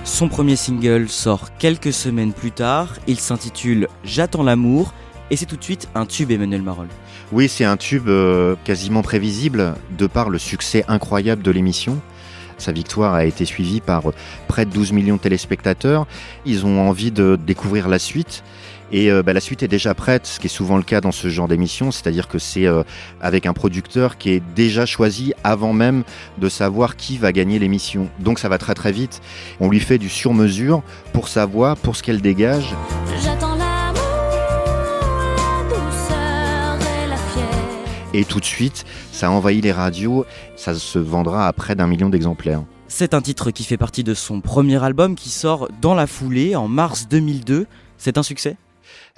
Son 0.09 0.27
premier 0.27 0.55
single 0.55 1.07
sort 1.07 1.55
quelques 1.59 1.93
semaines 1.93 2.33
plus 2.33 2.51
tard, 2.51 2.95
il 3.07 3.19
s'intitule 3.19 3.87
J'attends 4.03 4.41
l'amour 4.43 4.91
et 5.29 5.37
c'est 5.37 5.45
tout 5.45 5.55
de 5.55 5.63
suite 5.63 5.87
un 5.93 6.07
tube 6.07 6.31
Emmanuel 6.31 6.63
Marol. 6.63 6.87
Oui, 7.31 7.47
c'est 7.47 7.63
un 7.63 7.77
tube 7.77 8.09
euh, 8.09 8.55
quasiment 8.65 9.03
prévisible 9.03 9.75
de 9.97 10.07
par 10.07 10.29
le 10.29 10.39
succès 10.39 10.83
incroyable 10.87 11.43
de 11.43 11.51
l'émission. 11.51 12.01
Sa 12.57 12.71
victoire 12.71 13.13
a 13.13 13.23
été 13.23 13.45
suivie 13.45 13.81
par 13.81 14.03
près 14.47 14.65
de 14.65 14.71
12 14.71 14.91
millions 14.93 15.15
de 15.15 15.21
téléspectateurs. 15.21 16.07
Ils 16.43 16.65
ont 16.65 16.89
envie 16.89 17.11
de 17.11 17.37
découvrir 17.37 17.87
la 17.87 17.99
suite. 17.99 18.43
Et 18.91 19.11
euh, 19.11 19.21
bah, 19.21 19.33
la 19.33 19.39
suite 19.39 19.61
est 19.61 19.67
déjà 19.67 19.93
prête, 19.93 20.25
ce 20.25 20.39
qui 20.39 20.47
est 20.47 20.49
souvent 20.49 20.77
le 20.77 20.83
cas 20.83 20.99
dans 20.99 21.11
ce 21.11 21.29
genre 21.29 21.47
d'émission, 21.47 21.91
c'est-à-dire 21.91 22.27
que 22.27 22.39
c'est 22.39 22.65
euh, 22.65 22.83
avec 23.21 23.45
un 23.45 23.53
producteur 23.53 24.17
qui 24.17 24.31
est 24.31 24.43
déjà 24.55 24.85
choisi 24.85 25.33
avant 25.43 25.73
même 25.73 26.03
de 26.39 26.49
savoir 26.49 26.95
qui 26.95 27.17
va 27.17 27.31
gagner 27.31 27.59
l'émission. 27.59 28.09
Donc 28.19 28.39
ça 28.39 28.49
va 28.49 28.57
très 28.57 28.73
très 28.73 28.91
vite. 28.91 29.21
On 29.59 29.69
lui 29.69 29.79
fait 29.79 29.99
du 29.99 30.09
sur-mesure 30.09 30.81
pour 31.13 31.27
sa 31.27 31.45
voix, 31.45 31.75
pour 31.75 31.95
ce 31.95 32.03
qu'elle 32.03 32.21
dégage. 32.21 32.75
J'attends 33.23 33.55
l'amour, 33.55 34.01
la 35.37 35.63
douceur 35.69 36.79
et 36.81 37.07
la 37.09 37.17
fièvre. 37.17 38.15
Et 38.15 38.25
tout 38.25 38.39
de 38.39 38.45
suite, 38.45 38.85
ça 39.11 39.29
envahit 39.29 39.63
les 39.63 39.71
radios, 39.71 40.25
ça 40.55 40.73
se 40.73 40.97
vendra 40.97 41.47
à 41.47 41.53
près 41.53 41.75
d'un 41.75 41.85
million 41.85 42.09
d'exemplaires. 42.09 42.63
C'est 42.87 43.13
un 43.13 43.21
titre 43.21 43.51
qui 43.51 43.63
fait 43.65 43.77
partie 43.77 44.03
de 44.03 44.15
son 44.15 44.41
premier 44.41 44.83
album 44.83 45.13
qui 45.13 45.29
sort 45.29 45.69
dans 45.79 45.93
la 45.93 46.07
foulée 46.07 46.55
en 46.55 46.67
mars 46.67 47.07
2002. 47.07 47.67
C'est 47.99 48.17
un 48.17 48.23
succès? 48.23 48.57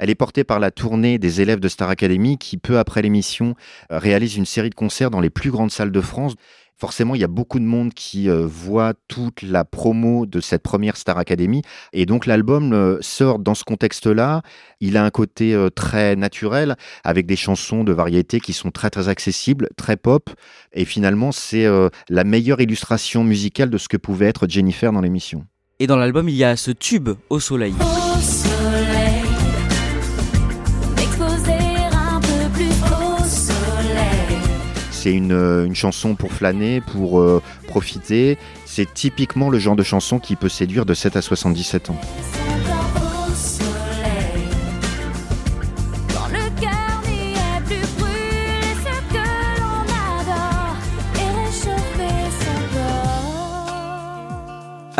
Elle 0.02 0.10
est 0.10 0.16
portée 0.16 0.44
par 0.44 0.60
la 0.60 0.72
tournée 0.72 1.20
des 1.20 1.42
élèves 1.42 1.60
de 1.60 1.68
Star 1.68 1.88
Academy 1.88 2.40
qui, 2.40 2.58
peu 2.58 2.80
après 2.80 3.04
l'émission, 3.04 3.54
euh, 3.92 4.00
réalise 4.00 4.36
une 4.36 4.48
série 4.48 4.72
de 4.72 4.76
concerts 4.76 5.12
dans 5.12 5.20
les 5.20 5.30
plus 5.30 5.52
grandes 5.52 5.70
salles 5.70 5.92
de 5.92 6.02
France. 6.02 6.34
Forcément, 6.76 7.14
il 7.14 7.22
y 7.22 7.24
a 7.24 7.28
beaucoup 7.28 7.60
de 7.60 7.66
monde 7.66 7.94
qui 7.94 8.28
euh, 8.28 8.48
voit 8.48 8.96
toute 9.08 9.44
la 9.44 9.64
promo 9.64 10.26
de 10.26 10.42
cette 10.42 10.64
première 10.64 10.98
Star 10.98 11.20
Academy. 11.20 11.62
Et 11.94 12.08
donc, 12.08 12.26
l'album 12.26 12.74
euh, 12.74 12.98
sort 13.02 13.38
dans 13.38 13.54
ce 13.54 13.64
contexte-là. 13.64 14.42
Il 14.80 14.98
a 14.98 15.06
un 15.06 15.12
côté 15.12 15.56
très 15.76 16.16
naturel, 16.16 16.78
avec 17.04 17.28
des 17.28 17.36
chansons 17.36 17.84
de 17.84 17.92
variété 17.92 18.40
qui 18.40 18.54
sont 18.54 18.72
très, 18.72 18.90
très 18.90 19.08
accessibles, 19.08 19.70
très 19.78 19.98
pop. 19.98 20.32
Et 20.74 20.86
finalement, 20.86 21.32
c'est 21.32 21.68
la 22.10 22.24
meilleure 22.24 22.60
illustration 22.60 23.24
musicale 23.24 23.70
de 23.70 23.78
ce 23.78 23.88
que 23.88 23.98
pouvait 23.98 24.26
être 24.26 24.48
Jennifer 24.50 24.92
dans 24.92 25.02
l'émission. 25.02 25.46
Et 25.80 25.86
dans 25.86 25.98
l'album, 25.98 26.28
il 26.28 26.36
y 26.36 26.44
a 26.44 26.56
ce 26.56 26.72
tube 26.72 27.10
au 27.30 27.40
soleil. 27.40 27.76
Au 27.80 28.20
C'est 35.02 35.14
une, 35.14 35.32
euh, 35.32 35.66
une 35.66 35.74
chanson 35.74 36.14
pour 36.14 36.32
flâner, 36.32 36.80
pour 36.80 37.20
euh, 37.20 37.42
profiter. 37.68 38.38
C'est 38.68 38.94
typiquement 38.94 39.50
le 39.50 39.58
genre 39.58 39.76
de 39.76 39.82
chanson 39.82 40.20
qui 40.20 40.36
peut 40.36 40.48
séduire 40.48 40.86
de 40.86 40.94
7 40.94 41.16
à 41.16 41.24
77 41.24 41.90
ans. 41.90 42.00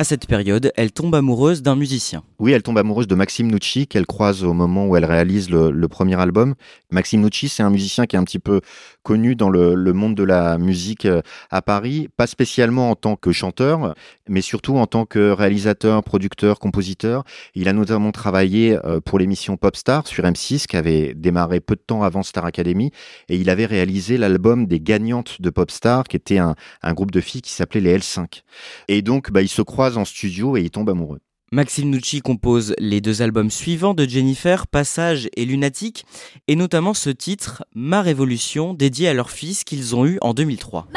À 0.02 0.04
cette 0.04 0.26
période, 0.26 0.72
elle 0.78 0.92
tombe 0.92 1.14
amoureuse 1.14 1.62
d'un 1.62 1.76
musicien. 1.76 2.24
Oui, 2.40 2.54
elle 2.54 2.64
tombe 2.64 2.80
amoureuse 2.80 3.06
de 3.06 3.14
Maxime 3.14 3.52
Nucci, 3.52 3.86
qu'elle 3.86 4.08
croise 4.08 4.44
au 4.44 4.52
moment 4.52 4.88
où 4.88 4.96
elle 4.96 5.06
réalise 5.06 5.52
le, 5.52 5.88
premier 5.90 6.20
album. 6.20 6.56
Maxime 6.90 7.22
Nucci, 7.22 7.50
c'est 7.50 7.62
un 7.62 7.70
musicien 7.70 8.08
qui 8.08 8.16
est 8.16 8.20
un 8.20 8.24
petit 8.24 8.40
peu 8.40 8.62
connu 9.04 9.36
dans 9.36 9.52
le, 9.52 9.76
monde 9.94 10.16
de 10.16 10.24
la 10.24 10.58
musique 10.58 11.06
euh, 11.06 11.22
à 11.52 11.62
Paris, 11.62 12.10
pas 12.18 12.26
spécialement 12.26 12.90
en 12.90 12.96
tant 12.96 13.16
que 13.16 13.32
chanteur, 13.32 13.94
mais 14.28 14.42
surtout 14.42 14.78
en 14.78 14.88
tant 14.88 15.06
que 15.06 15.30
réalisateur, 15.30 16.04
producteur, 16.04 16.58
compositeur. 16.58 17.24
Il 17.54 17.68
a 17.68 17.74
notamment 17.74 18.12
travaillé 18.12 18.80
euh, 18.86 19.02
pour 19.02 19.20
l'émission 19.20 19.56
Popstar 19.56 20.08
sur 20.08 20.24
M6, 20.24 20.66
qui 20.66 20.78
avait 20.78 21.14
démarré 21.14 21.60
peu 21.60 21.76
de 21.76 21.82
temps 21.86 22.02
avant 22.02 22.24
Star 22.24 22.46
Academy, 22.46 22.90
et 23.30 23.36
il 23.36 23.52
avait 23.52 23.68
réalisé 23.68 24.18
l'album 24.18 24.66
des 24.66 24.80
gagnantes 24.80 25.44
de 25.44 25.52
Popstar, 25.52 26.06
qui 26.06 26.16
était 26.16 26.40
un, 26.40 26.56
groupe 26.94 27.12
de 27.12 27.22
filles 27.22 27.44
qui 27.44 27.52
s'appelait 27.52 27.82
les 27.82 28.00
L5. 28.00 28.42
Et 28.88 29.04
donc, 29.04 29.32
bah, 29.32 29.44
ils 29.44 29.48
se 29.48 29.62
croisent 29.92 30.02
en 30.02 30.06
studio 30.06 30.58
et 30.58 30.62
ils 30.62 30.72
tombent 30.72 30.90
amoureux. 30.90 31.20
Maxime 31.52 31.90
Nucci 31.90 32.22
compose 32.22 32.74
les 32.80 33.02
deux 33.02 33.22
albums 33.22 33.52
suivants 33.52 33.94
de 33.94 34.08
Jennifer, 34.08 34.68
Passage 34.68 35.28
et 35.36 35.44
Lunatique, 35.44 36.06
et 36.48 36.56
notamment 36.56 36.94
ce 36.94 37.10
titre, 37.10 37.66
Ma 37.76 38.02
Révolution, 38.02 38.74
dédié 38.74 39.10
à 39.10 39.14
leur 39.14 39.30
fils 39.30 39.66
qu'ils 39.66 39.94
ont 39.96 40.06
eu 40.06 40.18
en 40.22 40.34
2003. 40.34 40.88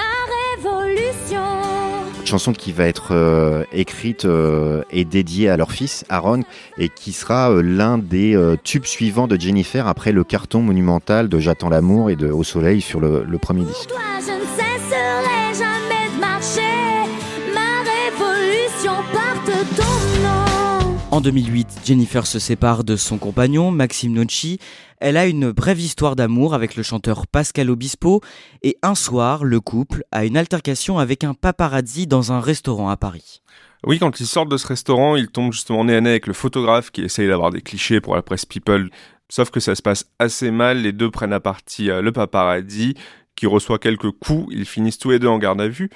Révolution. 0.56 1.40
chanson 2.24 2.52
qui 2.52 2.70
va 2.70 2.84
être 2.86 3.08
euh, 3.10 3.64
écrite 3.72 4.26
euh, 4.26 4.82
et 4.92 5.04
dédiée 5.04 5.48
à 5.48 5.56
leur 5.56 5.72
fils 5.72 6.04
Aaron 6.08 6.42
et 6.78 6.88
qui 6.88 7.12
sera 7.12 7.50
euh, 7.50 7.60
l'un 7.60 7.98
des 7.98 8.36
euh, 8.36 8.56
tubes 8.62 8.86
suivants 8.86 9.26
de 9.26 9.38
Jennifer 9.38 9.88
après 9.88 10.12
le 10.12 10.22
carton 10.22 10.60
monumental 10.62 11.28
de 11.28 11.38
J'attends 11.40 11.68
l'amour 11.68 12.10
et 12.10 12.16
de 12.16 12.30
Au 12.30 12.44
soleil 12.44 12.80
sur 12.80 13.00
le, 13.00 13.24
le 13.24 13.38
premier 13.38 13.64
disque. 13.64 13.90
En 21.14 21.20
2008, 21.20 21.82
Jennifer 21.84 22.26
se 22.26 22.40
sépare 22.40 22.82
de 22.82 22.96
son 22.96 23.18
compagnon, 23.18 23.70
Maxime 23.70 24.14
Nucci. 24.14 24.58
Elle 24.98 25.16
a 25.16 25.26
une 25.26 25.52
brève 25.52 25.78
histoire 25.78 26.16
d'amour 26.16 26.54
avec 26.54 26.74
le 26.74 26.82
chanteur 26.82 27.28
Pascal 27.28 27.70
Obispo, 27.70 28.20
et 28.64 28.78
un 28.82 28.96
soir, 28.96 29.44
le 29.44 29.60
couple 29.60 30.02
a 30.10 30.24
une 30.24 30.36
altercation 30.36 30.98
avec 30.98 31.22
un 31.22 31.32
paparazzi 31.32 32.08
dans 32.08 32.32
un 32.32 32.40
restaurant 32.40 32.88
à 32.88 32.96
Paris. 32.96 33.42
Oui, 33.86 34.00
quand 34.00 34.18
ils 34.18 34.26
sortent 34.26 34.48
de 34.48 34.56
ce 34.56 34.66
restaurant, 34.66 35.14
ils 35.14 35.28
tombent 35.28 35.52
justement 35.52 35.84
nez 35.84 35.94
à 35.94 36.00
nez 36.00 36.10
avec 36.10 36.26
le 36.26 36.32
photographe 36.32 36.90
qui 36.90 37.02
essaye 37.02 37.28
d'avoir 37.28 37.52
des 37.52 37.62
clichés 37.62 38.00
pour 38.00 38.16
la 38.16 38.22
presse 38.22 38.44
People. 38.44 38.90
Sauf 39.28 39.50
que 39.50 39.60
ça 39.60 39.76
se 39.76 39.82
passe 39.82 40.06
assez 40.18 40.50
mal, 40.50 40.82
les 40.82 40.90
deux 40.90 41.12
prennent 41.12 41.32
à 41.32 41.38
partie 41.38 41.92
euh, 41.92 42.02
le 42.02 42.10
paparazzi, 42.10 42.94
qui 43.36 43.46
reçoit 43.46 43.78
quelques 43.78 44.10
coups, 44.10 44.48
ils 44.50 44.66
finissent 44.66 44.98
tous 44.98 45.10
les 45.10 45.20
deux 45.20 45.28
en 45.28 45.38
garde 45.38 45.60
à 45.60 45.68
vue. 45.68 45.90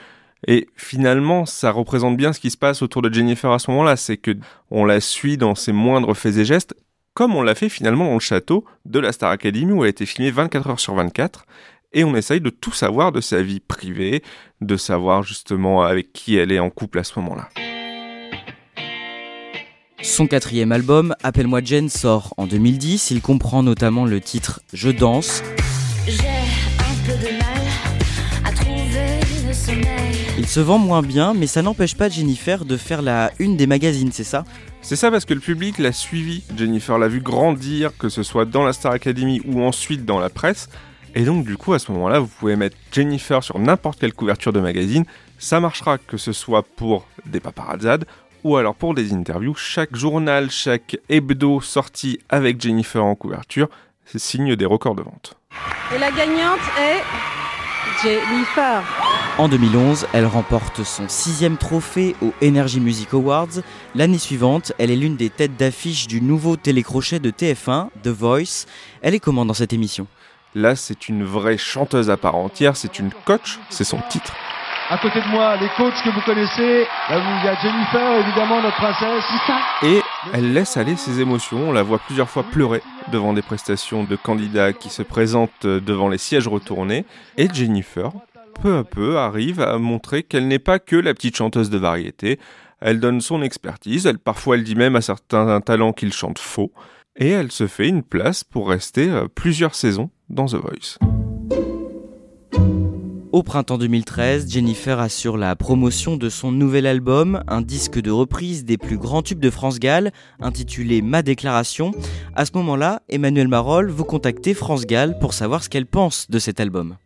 Et 0.46 0.68
finalement, 0.76 1.46
ça 1.46 1.70
représente 1.70 2.16
bien 2.16 2.32
ce 2.32 2.40
qui 2.40 2.50
se 2.50 2.56
passe 2.56 2.82
autour 2.82 3.02
de 3.02 3.12
Jennifer 3.12 3.50
à 3.50 3.58
ce 3.58 3.70
moment-là, 3.70 3.96
c'est 3.96 4.16
que 4.16 4.36
on 4.70 4.84
la 4.84 5.00
suit 5.00 5.36
dans 5.36 5.54
ses 5.54 5.72
moindres 5.72 6.16
faits 6.16 6.36
et 6.36 6.44
gestes, 6.44 6.74
comme 7.14 7.34
on 7.34 7.42
l'a 7.42 7.56
fait 7.56 7.68
finalement 7.68 8.06
dans 8.06 8.14
le 8.14 8.20
château 8.20 8.64
de 8.84 9.00
la 9.00 9.10
Star 9.12 9.30
Academy 9.30 9.72
où 9.72 9.82
elle 9.82 9.88
a 9.88 9.90
été 9.90 10.06
filmée 10.06 10.30
24 10.30 10.70
heures 10.70 10.80
sur 10.80 10.94
24, 10.94 11.44
et 11.92 12.04
on 12.04 12.14
essaye 12.14 12.40
de 12.40 12.50
tout 12.50 12.72
savoir 12.72 13.12
de 13.12 13.20
sa 13.20 13.42
vie 13.42 13.60
privée, 13.60 14.22
de 14.60 14.76
savoir 14.76 15.22
justement 15.22 15.82
avec 15.82 16.12
qui 16.12 16.36
elle 16.36 16.52
est 16.52 16.58
en 16.58 16.70
couple 16.70 16.98
à 16.98 17.04
ce 17.04 17.18
moment-là. 17.18 17.48
Son 20.00 20.28
quatrième 20.28 20.70
album, 20.70 21.14
Appelle-moi 21.24 21.60
Jen, 21.64 21.88
sort 21.88 22.32
en 22.36 22.46
2010. 22.46 23.10
Il 23.10 23.20
comprend 23.20 23.64
notamment 23.64 24.04
le 24.04 24.20
titre 24.20 24.60
Je 24.72 24.90
danse. 24.90 25.42
Il 30.38 30.46
se 30.46 30.60
vend 30.60 30.78
moins 30.78 31.02
bien, 31.02 31.34
mais 31.34 31.48
ça 31.48 31.62
n'empêche 31.62 31.96
pas 31.96 32.08
Jennifer 32.08 32.64
de 32.64 32.76
faire 32.76 33.02
la 33.02 33.32
une 33.40 33.56
des 33.56 33.66
magazines, 33.66 34.12
c'est 34.12 34.22
ça? 34.22 34.44
C'est 34.82 34.94
ça 34.94 35.10
parce 35.10 35.24
que 35.24 35.34
le 35.34 35.40
public 35.40 35.78
l'a 35.78 35.90
suivi, 35.90 36.44
Jennifer 36.56 36.96
l'a 36.96 37.08
vu 37.08 37.20
grandir, 37.20 37.90
que 37.98 38.08
ce 38.08 38.22
soit 38.22 38.44
dans 38.44 38.62
la 38.62 38.72
Star 38.72 38.92
Academy 38.92 39.42
ou 39.44 39.64
ensuite 39.64 40.04
dans 40.04 40.20
la 40.20 40.28
presse, 40.30 40.68
et 41.16 41.24
donc 41.24 41.44
du 41.44 41.56
coup 41.56 41.72
à 41.72 41.80
ce 41.80 41.90
moment-là 41.90 42.20
vous 42.20 42.28
pouvez 42.28 42.54
mettre 42.54 42.76
Jennifer 42.92 43.42
sur 43.42 43.58
n'importe 43.58 43.98
quelle 43.98 44.12
couverture 44.12 44.52
de 44.52 44.60
magazine, 44.60 45.04
ça 45.38 45.58
marchera 45.58 45.98
que 45.98 46.16
ce 46.16 46.32
soit 46.32 46.62
pour 46.62 47.08
des 47.26 47.40
paparazzades 47.40 48.04
ou 48.44 48.56
alors 48.56 48.76
pour 48.76 48.94
des 48.94 49.12
interviews, 49.12 49.56
chaque 49.56 49.96
journal, 49.96 50.52
chaque 50.52 50.98
hebdo 51.08 51.60
sorti 51.60 52.20
avec 52.28 52.60
Jennifer 52.60 53.04
en 53.04 53.16
couverture, 53.16 53.68
c'est 54.06 54.20
signe 54.20 54.54
des 54.54 54.66
records 54.66 54.94
de 54.94 55.02
vente. 55.02 55.34
Et 55.92 55.98
la 55.98 56.12
gagnante 56.12 56.60
est 56.78 57.37
Jennifer. 58.02 58.82
En 59.38 59.48
2011, 59.48 60.06
elle 60.12 60.26
remporte 60.26 60.84
son 60.84 61.08
sixième 61.08 61.56
trophée 61.56 62.14
aux 62.22 62.32
Energy 62.44 62.80
Music 62.80 63.12
Awards. 63.12 63.62
L'année 63.94 64.18
suivante, 64.18 64.72
elle 64.78 64.90
est 64.90 64.96
l'une 64.96 65.16
des 65.16 65.30
têtes 65.30 65.56
d'affiche 65.56 66.06
du 66.06 66.20
nouveau 66.20 66.56
télécrochet 66.56 67.18
de 67.18 67.30
TF1, 67.30 67.88
The 68.02 68.08
Voice. 68.08 68.66
Elle 69.02 69.14
est 69.14 69.20
comment 69.20 69.44
dans 69.44 69.54
cette 69.54 69.72
émission? 69.72 70.06
Là, 70.54 70.76
c'est 70.76 71.08
une 71.08 71.24
vraie 71.24 71.58
chanteuse 71.58 72.08
à 72.10 72.16
part 72.16 72.36
entière, 72.36 72.76
c'est 72.76 72.98
une 72.98 73.10
coach, 73.24 73.58
c'est 73.68 73.84
son 73.84 73.98
titre. 74.08 74.32
À 74.90 74.96
côté 74.96 75.20
de 75.20 75.28
moi, 75.28 75.56
les 75.58 75.68
coachs 75.76 76.02
que 76.02 76.08
vous 76.08 76.20
connaissez. 76.22 76.86
Là, 77.10 77.18
vous- 77.18 77.38
il 77.40 77.44
y 77.44 77.48
a 77.48 77.54
Jennifer, 77.60 78.20
évidemment, 78.26 78.62
notre 78.62 78.76
princesse. 78.76 79.24
Et 79.82 80.00
elle 80.32 80.54
laisse 80.54 80.78
aller 80.78 80.96
ses 80.96 81.20
émotions, 81.20 81.68
on 81.68 81.72
la 81.72 81.82
voit 81.82 81.98
plusieurs 81.98 82.30
fois 82.30 82.42
pleurer 82.42 82.80
devant 83.12 83.34
des 83.34 83.42
prestations 83.42 84.04
de 84.04 84.16
candidats 84.16 84.72
qui 84.72 84.88
se 84.88 85.02
présentent 85.02 85.66
devant 85.66 86.08
les 86.08 86.16
sièges 86.16 86.48
retournés, 86.48 87.04
et 87.36 87.48
Jennifer, 87.52 88.12
peu 88.62 88.78
à 88.78 88.84
peu, 88.84 89.18
arrive 89.18 89.60
à 89.60 89.76
montrer 89.76 90.22
qu'elle 90.22 90.48
n'est 90.48 90.58
pas 90.58 90.78
que 90.78 90.96
la 90.96 91.12
petite 91.12 91.36
chanteuse 91.36 91.68
de 91.68 91.78
variété, 91.78 92.38
elle 92.80 92.98
donne 92.98 93.20
son 93.20 93.42
expertise, 93.42 94.06
elle 94.06 94.18
parfois 94.18 94.56
elle 94.56 94.64
dit 94.64 94.74
même 94.74 94.96
à 94.96 95.02
certains 95.02 95.60
talents 95.60 95.92
qu'ils 95.92 96.14
chantent 96.14 96.38
faux, 96.38 96.72
et 97.16 97.28
elle 97.28 97.52
se 97.52 97.66
fait 97.66 97.88
une 97.88 98.02
place 98.02 98.42
pour 98.42 98.70
rester 98.70 99.10
euh, 99.10 99.26
plusieurs 99.28 99.74
saisons 99.74 100.08
dans 100.30 100.46
The 100.46 100.54
Voice. 100.54 100.98
Au 103.30 103.42
printemps 103.42 103.76
2013, 103.76 104.50
Jennifer 104.50 104.98
assure 105.00 105.36
la 105.36 105.54
promotion 105.54 106.16
de 106.16 106.30
son 106.30 106.50
nouvel 106.50 106.86
album, 106.86 107.42
un 107.46 107.60
disque 107.60 108.00
de 108.00 108.10
reprise 108.10 108.64
des 108.64 108.78
plus 108.78 108.96
grands 108.96 109.20
tubes 109.22 109.38
de 109.40 109.50
France 109.50 109.78
Gall, 109.78 110.12
intitulé 110.40 111.02
Ma 111.02 111.20
déclaration. 111.22 111.90
À 112.34 112.46
ce 112.46 112.52
moment-là, 112.54 113.02
Emmanuel 113.10 113.48
Marolles, 113.48 113.90
vous 113.90 114.04
contactez 114.04 114.54
France 114.54 114.86
Gall 114.86 115.18
pour 115.18 115.34
savoir 115.34 115.62
ce 115.62 115.68
qu'elle 115.68 115.84
pense 115.84 116.30
de 116.30 116.38
cet 116.38 116.58
album. 116.58 116.96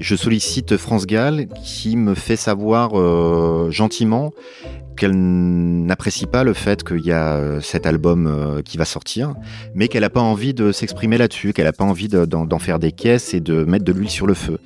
Je 0.00 0.16
sollicite 0.16 0.76
France 0.76 1.06
Gall 1.06 1.46
qui 1.64 1.96
me 1.96 2.14
fait 2.14 2.36
savoir 2.36 2.98
euh, 2.98 3.70
gentiment 3.70 4.32
qu'elle 4.96 5.14
n'apprécie 5.14 6.26
pas 6.26 6.42
le 6.42 6.54
fait 6.54 6.82
qu'il 6.82 7.06
y 7.06 7.12
a 7.12 7.36
euh, 7.36 7.60
cet 7.60 7.86
album 7.86 8.26
euh, 8.26 8.62
qui 8.62 8.78
va 8.78 8.84
sortir, 8.84 9.34
mais 9.76 9.86
qu'elle 9.86 10.00
n'a 10.02 10.10
pas 10.10 10.20
envie 10.20 10.54
de 10.54 10.72
s'exprimer 10.72 11.18
là-dessus, 11.18 11.52
qu'elle 11.52 11.66
n'a 11.66 11.72
pas 11.72 11.84
envie 11.84 12.08
de- 12.08 12.24
d'en 12.24 12.46
d'en 12.46 12.58
faire 12.58 12.80
des 12.80 12.90
caisses 12.90 13.32
et 13.32 13.38
de 13.40 13.62
mettre 13.64 13.84
de 13.84 13.92
l'huile 13.92 14.10
sur 14.10 14.26
le 14.26 14.34
feu. 14.34 14.58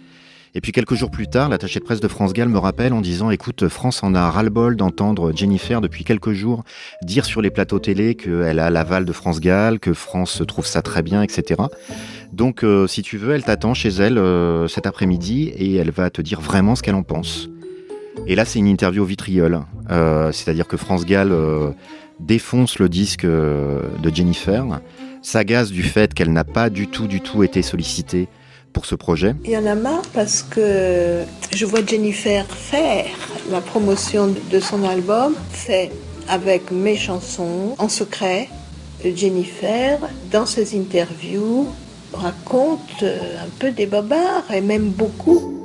Et 0.55 0.61
puis 0.61 0.73
quelques 0.73 0.95
jours 0.95 1.11
plus 1.11 1.29
tard, 1.29 1.49
l'attaché 1.49 1.81
de 1.81 1.85
presse 1.85 2.01
de 2.01 2.09
France 2.09 2.35
Gall 2.35 2.49
me 2.49 2.59
rappelle 2.59 2.93
en 2.93 3.01
disant 3.01 3.31
Écoute, 3.31 3.69
France 3.69 4.03
en 4.03 4.15
a 4.15 4.31
ras-le-bol 4.31 4.77
d'entendre 4.77 5.33
Jennifer 5.35 5.81
depuis 5.81 6.05
quelques 6.05 6.33
jours 6.33 6.63
dire 7.03 7.25
sur 7.25 7.41
les 7.41 7.51
plateaux 7.51 7.79
télé 7.79 8.17
qu'elle 8.17 8.59
a 8.59 8.69
l'aval 8.69 9.07
de 9.07 9.13
France 9.13 9.41
Gall, 9.41 9.81
que 9.81 9.95
France 9.95 10.43
trouve 10.47 10.67
ça 10.67 10.83
très 10.83 11.03
bien, 11.03 11.23
etc. 11.23 11.63
Donc, 12.35 12.65
euh, 12.65 12.87
si 12.87 13.03
tu 13.03 13.17
veux, 13.17 13.35
elle 13.35 13.45
t'attend 13.45 13.73
chez 13.73 13.89
elle 13.89 14.19
euh, 14.19 14.69
cet 14.69 14.87
après-midi 14.87 15.49
et 15.57 15.77
elle 15.77 15.91
va 15.91 16.11
te 16.11 16.21
dire 16.21 16.43
vraiment 16.43 16.75
ce 16.75 16.83
qu'elle 16.83 16.97
en 16.97 17.03
pense. 17.03 17.49
Et 18.27 18.35
là, 18.35 18.45
c'est 18.45 18.59
une 18.59 18.67
interview 18.67 19.05
au 19.05 19.07
vitriol. 19.07 19.63
Euh, 19.91 20.33
C'est-à-dire 20.33 20.69
que 20.69 20.77
France 20.77 21.07
Gall 21.07 21.35
défonce 22.21 22.79
le 22.79 22.91
disque 22.91 23.25
de 23.25 23.81
Jennifer, 24.13 24.81
s'agace 25.23 25.71
du 25.71 25.83
fait 25.83 26.13
qu'elle 26.13 26.33
n'a 26.33 26.45
pas 26.45 26.69
du 26.69 26.89
tout, 26.89 27.07
du 27.07 27.23
tout 27.23 27.43
été 27.43 27.63
sollicitée 27.63 28.29
pour 28.73 28.87
ce 28.87 28.95
projet. 28.95 29.35
Il 29.45 29.51
y 29.51 29.57
en 29.57 29.67
a 29.67 29.75
marre 29.75 30.03
parce 30.15 30.43
que 30.43 31.23
je 31.55 31.67
vois 31.67 31.85
Jennifer 31.85 32.45
faire 32.47 33.07
la 33.51 33.61
promotion 33.61 34.35
de 34.51 34.61
son 34.61 34.85
album, 34.85 35.35
fait 35.51 35.91
avec 36.29 36.71
mes 36.71 36.97
chansons 36.97 37.75
en 37.79 37.89
secret. 37.89 38.49
Jennifer, 39.05 39.99
dans 40.31 40.47
ses 40.47 40.79
interviews, 40.79 41.69
raconte 42.13 43.03
un 43.03 43.49
peu 43.59 43.71
des 43.71 43.87
bobards 43.87 44.51
et 44.53 44.61
même 44.61 44.91
beaucoup. 44.91 45.62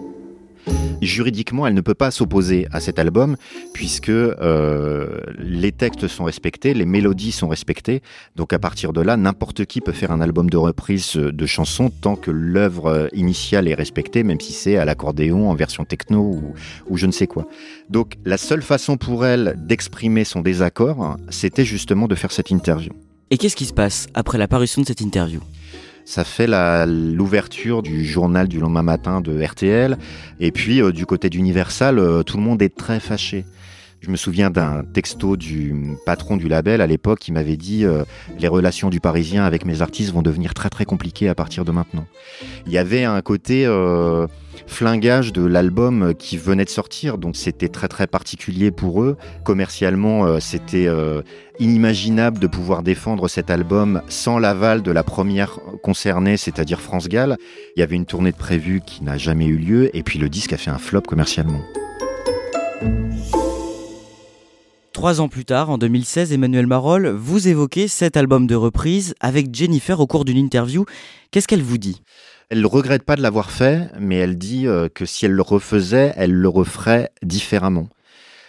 Juridiquement, 1.01 1.67
elle 1.67 1.75
ne 1.75 1.81
peut 1.81 1.93
pas 1.93 2.11
s'opposer 2.11 2.67
à 2.71 2.79
cet 2.79 2.97
album 2.97 3.37
puisque 3.73 4.09
euh, 4.09 5.19
les 5.37 5.71
textes 5.71 6.07
sont 6.07 6.23
respectés, 6.23 6.73
les 6.73 6.85
mélodies 6.85 7.31
sont 7.31 7.47
respectées. 7.47 8.01
Donc 8.35 8.51
à 8.53 8.59
partir 8.59 8.93
de 8.93 9.01
là, 9.01 9.15
n'importe 9.15 9.65
qui 9.65 9.81
peut 9.81 9.91
faire 9.91 10.11
un 10.11 10.21
album 10.21 10.49
de 10.49 10.57
reprise 10.57 11.13
de 11.13 11.45
chansons 11.45 11.89
tant 11.89 12.15
que 12.15 12.31
l'œuvre 12.31 13.09
initiale 13.13 13.67
est 13.67 13.75
respectée, 13.75 14.23
même 14.23 14.39
si 14.39 14.53
c'est 14.53 14.77
à 14.77 14.85
l'accordéon 14.85 15.49
en 15.49 15.55
version 15.55 15.85
techno 15.85 16.41
ou, 16.89 16.97
je 16.97 17.05
ne 17.05 17.11
sais 17.11 17.27
quoi. 17.27 17.47
Donc 17.89 18.15
la 18.25 18.37
seule 18.37 18.63
façon 18.63 18.97
pour 18.97 19.25
elle 19.25 19.55
d'exprimer 19.57 20.23
son 20.23 20.41
désaccord, 20.41 21.17
c'était 21.29 21.65
justement 21.65 22.07
de 22.07 22.15
faire 22.15 22.31
cette 22.31 22.49
interview. 22.49 22.91
Et 23.29 23.37
qu'est-ce 23.37 23.55
qui 23.55 23.65
se 23.65 23.73
passe 23.73 24.07
après 24.13 24.37
la 24.37 24.47
parution 24.47 24.81
de 24.81 24.87
cette 24.87 25.01
interview? 25.01 25.41
Ça 26.07 26.23
fait 26.23 26.47
l'ouverture 26.47 27.83
du 27.83 28.05
journal 28.05 28.47
du 28.47 28.61
lendemain 28.61 28.81
matin 28.81 29.19
de 29.19 29.43
RTL. 29.43 29.97
Et 30.39 30.51
puis, 30.51 30.81
euh, 30.81 30.93
du 30.93 31.05
côté 31.05 31.29
d'Universal, 31.29 31.99
euh, 31.99 32.23
tout 32.23 32.37
le 32.37 32.43
monde 32.43 32.61
est 32.61 32.73
très 32.73 33.01
fâché. 33.01 33.43
Je 33.99 34.09
me 34.09 34.15
souviens 34.15 34.49
d'un 34.49 34.85
texto 34.85 35.35
du 35.35 35.75
patron 36.05 36.37
du 36.37 36.47
label 36.47 36.79
à 36.79 36.87
l'époque 36.87 37.19
qui 37.19 37.33
m'avait 37.33 37.57
dit 37.57 37.83
euh, 37.83 38.05
les 38.39 38.47
relations 38.47 38.89
du 38.89 39.01
Parisien 39.01 39.43
avec 39.43 39.65
mes 39.65 39.81
artistes 39.81 40.13
vont 40.13 40.21
devenir 40.21 40.53
très 40.53 40.69
très 40.69 40.85
compliquées 40.85 41.27
à 41.27 41.35
partir 41.35 41.65
de 41.65 41.73
maintenant. 41.73 42.07
Il 42.67 42.71
y 42.71 42.77
avait 42.77 43.03
un 43.03 43.21
côté 43.21 43.65
flingage 44.67 45.33
de 45.33 45.43
l'album 45.43 46.13
qui 46.13 46.37
venait 46.37 46.65
de 46.65 46.69
sortir, 46.69 47.17
donc 47.17 47.35
c'était 47.35 47.69
très 47.69 47.87
très 47.87 48.05
particulier 48.05 48.69
pour 48.69 49.01
eux. 49.01 49.17
Commercialement, 49.43 50.25
euh, 50.25 50.39
c'était 50.39 50.87
euh, 50.87 51.21
inimaginable 51.59 52.37
de 52.39 52.47
pouvoir 52.47 52.83
défendre 52.83 53.27
cet 53.27 53.49
album 53.49 54.01
sans 54.07 54.37
l'aval 54.37 54.83
de 54.83 54.91
la 54.91 55.03
première 55.03 55.59
concernée, 55.81 56.37
c'est-à-dire 56.37 56.81
France 56.81 57.07
Gall. 57.07 57.37
Il 57.75 57.79
y 57.79 57.83
avait 57.83 57.95
une 57.95 58.05
tournée 58.05 58.31
de 58.31 58.37
prévue 58.37 58.81
qui 58.85 59.03
n'a 59.03 59.17
jamais 59.17 59.47
eu 59.47 59.57
lieu, 59.57 59.95
et 59.95 60.03
puis 60.03 60.19
le 60.19 60.29
disque 60.29 60.53
a 60.53 60.57
fait 60.57 60.71
un 60.71 60.77
flop 60.77 61.01
commercialement. 61.01 61.61
Trois 64.97 65.21
ans 65.21 65.27
plus 65.27 65.45
tard, 65.45 65.69
en 65.69 65.77
2016, 65.77 66.33
Emmanuel 66.33 66.65
Marolles, 66.65 67.09
vous 67.09 67.47
évoquez 67.47 67.87
cet 67.87 68.17
album 68.17 68.47
de 68.47 68.55
reprise 68.55 69.13
avec 69.19 69.53
Jennifer 69.53 69.99
au 69.99 70.07
cours 70.07 70.25
d'une 70.25 70.37
interview. 70.37 70.85
Qu'est-ce 71.29 71.47
qu'elle 71.47 71.61
vous 71.61 71.77
dit? 71.77 72.01
Elle 72.49 72.61
ne 72.61 72.67
regrette 72.67 73.03
pas 73.03 73.17
de 73.17 73.21
l'avoir 73.21 73.51
fait, 73.51 73.89
mais 73.99 74.15
elle 74.15 74.37
dit 74.37 74.67
euh, 74.67 74.87
que 74.87 75.05
si 75.05 75.25
elle 75.25 75.33
le 75.33 75.41
refaisait, 75.41 76.13
elle 76.15 76.33
le 76.33 76.47
referait 76.47 77.11
différemment. 77.21 77.89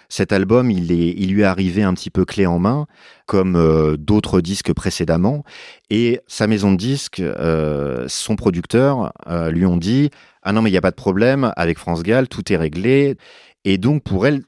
Cet 0.08 0.32
album, 0.32 0.70
il, 0.70 0.92
est, 0.92 1.14
il 1.18 1.32
lui 1.32 1.42
est 1.42 1.44
arrivé 1.44 1.82
un 1.82 1.92
petit 1.94 2.08
peu 2.08 2.24
clé 2.24 2.46
en 2.46 2.60
main, 2.60 2.86
comme 3.26 3.56
euh, 3.56 3.96
d'autres 3.96 4.40
disques 4.40 4.72
précédemment, 4.72 5.42
et 5.90 6.20
sa 6.28 6.46
maison 6.46 6.70
de 6.72 6.76
disques, 6.76 7.20
euh, 7.20 8.06
son 8.08 8.36
producteur, 8.36 9.12
lui 9.50 9.66
ont 9.66 9.76
dit 9.76 10.10
Ah 10.42 10.52
non, 10.52 10.62
mais 10.62 10.70
il 10.70 10.72
n'y 10.74 10.78
a 10.78 10.82
pas 10.82 10.92
de 10.92 10.96
problème, 10.96 11.52
avec 11.56 11.76
France 11.78 12.04
Gall, 12.04 12.28
tout 12.28 12.52
est 12.52 12.56
réglé. 12.56 13.16
Et 13.64 13.78
donc, 13.78 14.04
pour 14.04 14.26
elle, 14.28 14.44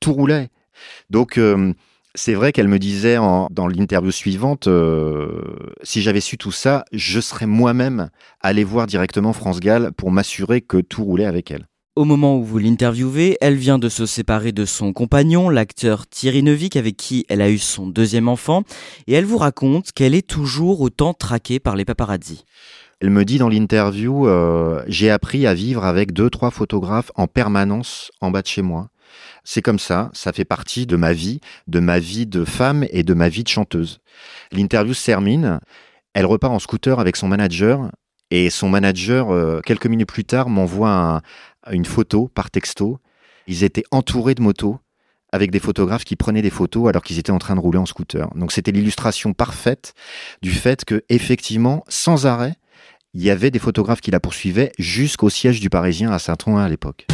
tout 0.00 0.12
roulait. 0.12 0.48
Donc, 1.08 1.38
c'est 2.14 2.34
vrai 2.34 2.52
qu'elle 2.52 2.68
me 2.68 2.78
disait 2.78 3.18
en- 3.18 3.48
dans 3.50 3.68
l'interview 3.68 4.10
suivante, 4.10 4.66
euh, 4.66 5.42
si 5.82 6.02
j'avais 6.02 6.20
su 6.20 6.38
tout 6.38 6.52
ça, 6.52 6.84
je 6.92 7.20
serais 7.20 7.46
moi-même 7.46 8.10
allé 8.40 8.64
voir 8.64 8.86
directement 8.86 9.32
France 9.32 9.60
Gall 9.60 9.92
pour 9.92 10.10
m'assurer 10.10 10.60
que 10.60 10.78
tout 10.78 11.04
roulait 11.04 11.26
avec 11.26 11.50
elle. 11.50 11.66
Au 11.96 12.04
moment 12.04 12.36
où 12.38 12.44
vous 12.44 12.58
l'interviewez, 12.58 13.36
elle 13.40 13.56
vient 13.56 13.78
de 13.78 13.88
se 13.88 14.06
séparer 14.06 14.52
de 14.52 14.64
son 14.64 14.92
compagnon, 14.92 15.48
l'acteur 15.48 16.06
Thierry 16.06 16.44
Neuvik, 16.44 16.76
avec 16.76 16.96
qui 16.96 17.24
elle 17.28 17.42
a 17.42 17.50
eu 17.50 17.58
son 17.58 17.88
deuxième 17.88 18.28
enfant, 18.28 18.62
et 19.08 19.14
elle 19.14 19.24
vous 19.24 19.38
raconte 19.38 19.90
qu'elle 19.90 20.14
est 20.14 20.26
toujours 20.26 20.80
autant 20.80 21.12
traquée 21.12 21.58
par 21.58 21.74
les 21.74 21.84
paparazzi. 21.84 22.44
Elle 23.00 23.10
me 23.10 23.24
dit 23.24 23.38
dans 23.38 23.48
l'interview, 23.48 24.28
euh, 24.28 24.82
j'ai 24.86 25.10
appris 25.10 25.46
à 25.46 25.54
vivre 25.54 25.84
avec 25.84 26.12
deux, 26.12 26.30
trois 26.30 26.50
photographes 26.52 27.10
en 27.16 27.26
permanence 27.26 28.10
en 28.20 28.30
bas 28.30 28.42
de 28.42 28.46
chez 28.46 28.62
moi. 28.62 28.90
C'est 29.44 29.62
comme 29.62 29.78
ça, 29.78 30.10
ça 30.12 30.32
fait 30.32 30.44
partie 30.44 30.86
de 30.86 30.96
ma 30.96 31.12
vie, 31.12 31.40
de 31.66 31.80
ma 31.80 31.98
vie 31.98 32.26
de 32.26 32.44
femme 32.44 32.86
et 32.90 33.02
de 33.02 33.14
ma 33.14 33.28
vie 33.28 33.44
de 33.44 33.48
chanteuse. 33.48 34.00
L'interview 34.52 34.94
se 34.94 35.04
termine, 35.04 35.60
elle 36.14 36.26
repart 36.26 36.52
en 36.52 36.58
scooter 36.58 37.00
avec 37.00 37.16
son 37.16 37.28
manager, 37.28 37.90
et 38.30 38.50
son 38.50 38.68
manager, 38.68 39.30
euh, 39.32 39.60
quelques 39.64 39.86
minutes 39.86 40.08
plus 40.08 40.24
tard, 40.24 40.50
m'envoie 40.50 40.90
un- 40.90 41.22
une 41.72 41.86
photo 41.86 42.28
par 42.28 42.50
texto. 42.50 42.98
Ils 43.46 43.64
étaient 43.64 43.84
entourés 43.90 44.34
de 44.34 44.42
motos 44.42 44.78
avec 45.32 45.50
des 45.50 45.60
photographes 45.60 46.04
qui 46.04 46.16
prenaient 46.16 46.42
des 46.42 46.50
photos 46.50 46.88
alors 46.88 47.02
qu'ils 47.02 47.18
étaient 47.18 47.32
en 47.32 47.38
train 47.38 47.54
de 47.54 47.60
rouler 47.60 47.78
en 47.78 47.86
scooter. 47.86 48.28
Donc 48.34 48.52
c'était 48.52 48.72
l'illustration 48.72 49.32
parfaite 49.32 49.94
du 50.42 50.50
fait 50.50 50.84
que 50.84 51.04
effectivement, 51.08 51.84
sans 51.88 52.26
arrêt, 52.26 52.56
il 53.14 53.22
y 53.22 53.30
avait 53.30 53.50
des 53.50 53.58
photographes 53.58 54.02
qui 54.02 54.10
la 54.10 54.20
poursuivaient 54.20 54.72
jusqu'au 54.78 55.30
siège 55.30 55.60
du 55.60 55.70
Parisien 55.70 56.12
à 56.12 56.18
Saint-Ouen 56.18 56.58
à 56.58 56.68
l'époque. 56.68 57.06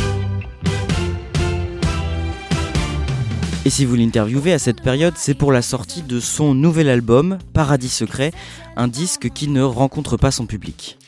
Et 3.67 3.71
si 3.71 3.87
vous 3.87 3.95
l'interviewez 3.95 4.53
à 4.53 4.59
cette 4.59 4.83
période, 4.83 5.15
c'est 5.17 5.33
pour 5.33 5.51
la 5.51 5.63
sortie 5.63 6.03
de 6.03 6.21
son 6.21 6.55
nouvel 6.55 6.87
album, 6.91 7.39
Paradis 7.55 7.89
Secret, 7.89 8.31
un 8.77 8.89
disque 8.89 9.31
qui 9.31 9.49
ne 9.49 9.63
rencontre 9.63 10.19
pas 10.19 10.31
son 10.31 10.45
public. 10.45 10.99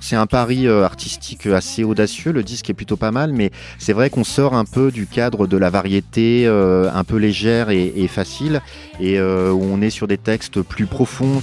C'est 0.00 0.16
un 0.16 0.24
pari 0.24 0.66
euh, 0.66 0.82
artistique 0.82 1.46
assez 1.46 1.84
audacieux, 1.84 2.32
le 2.32 2.42
disque 2.42 2.70
est 2.70 2.74
plutôt 2.74 2.96
pas 2.96 3.10
mal, 3.10 3.34
mais 3.34 3.50
c'est 3.78 3.92
vrai 3.92 4.08
qu'on 4.08 4.24
sort 4.24 4.54
un 4.54 4.64
peu 4.64 4.90
du 4.90 5.06
cadre 5.06 5.46
de 5.46 5.58
la 5.58 5.68
variété 5.68 6.46
euh, 6.46 6.90
un 6.90 7.04
peu 7.04 7.16
légère 7.16 7.68
et, 7.68 7.92
et 7.94 8.08
facile, 8.08 8.62
et 8.98 9.18
euh, 9.18 9.52
où 9.52 9.62
on 9.62 9.82
est 9.82 9.90
sur 9.90 10.06
des 10.06 10.18
textes 10.18 10.62
plus 10.62 10.86
profonds. 10.86 11.42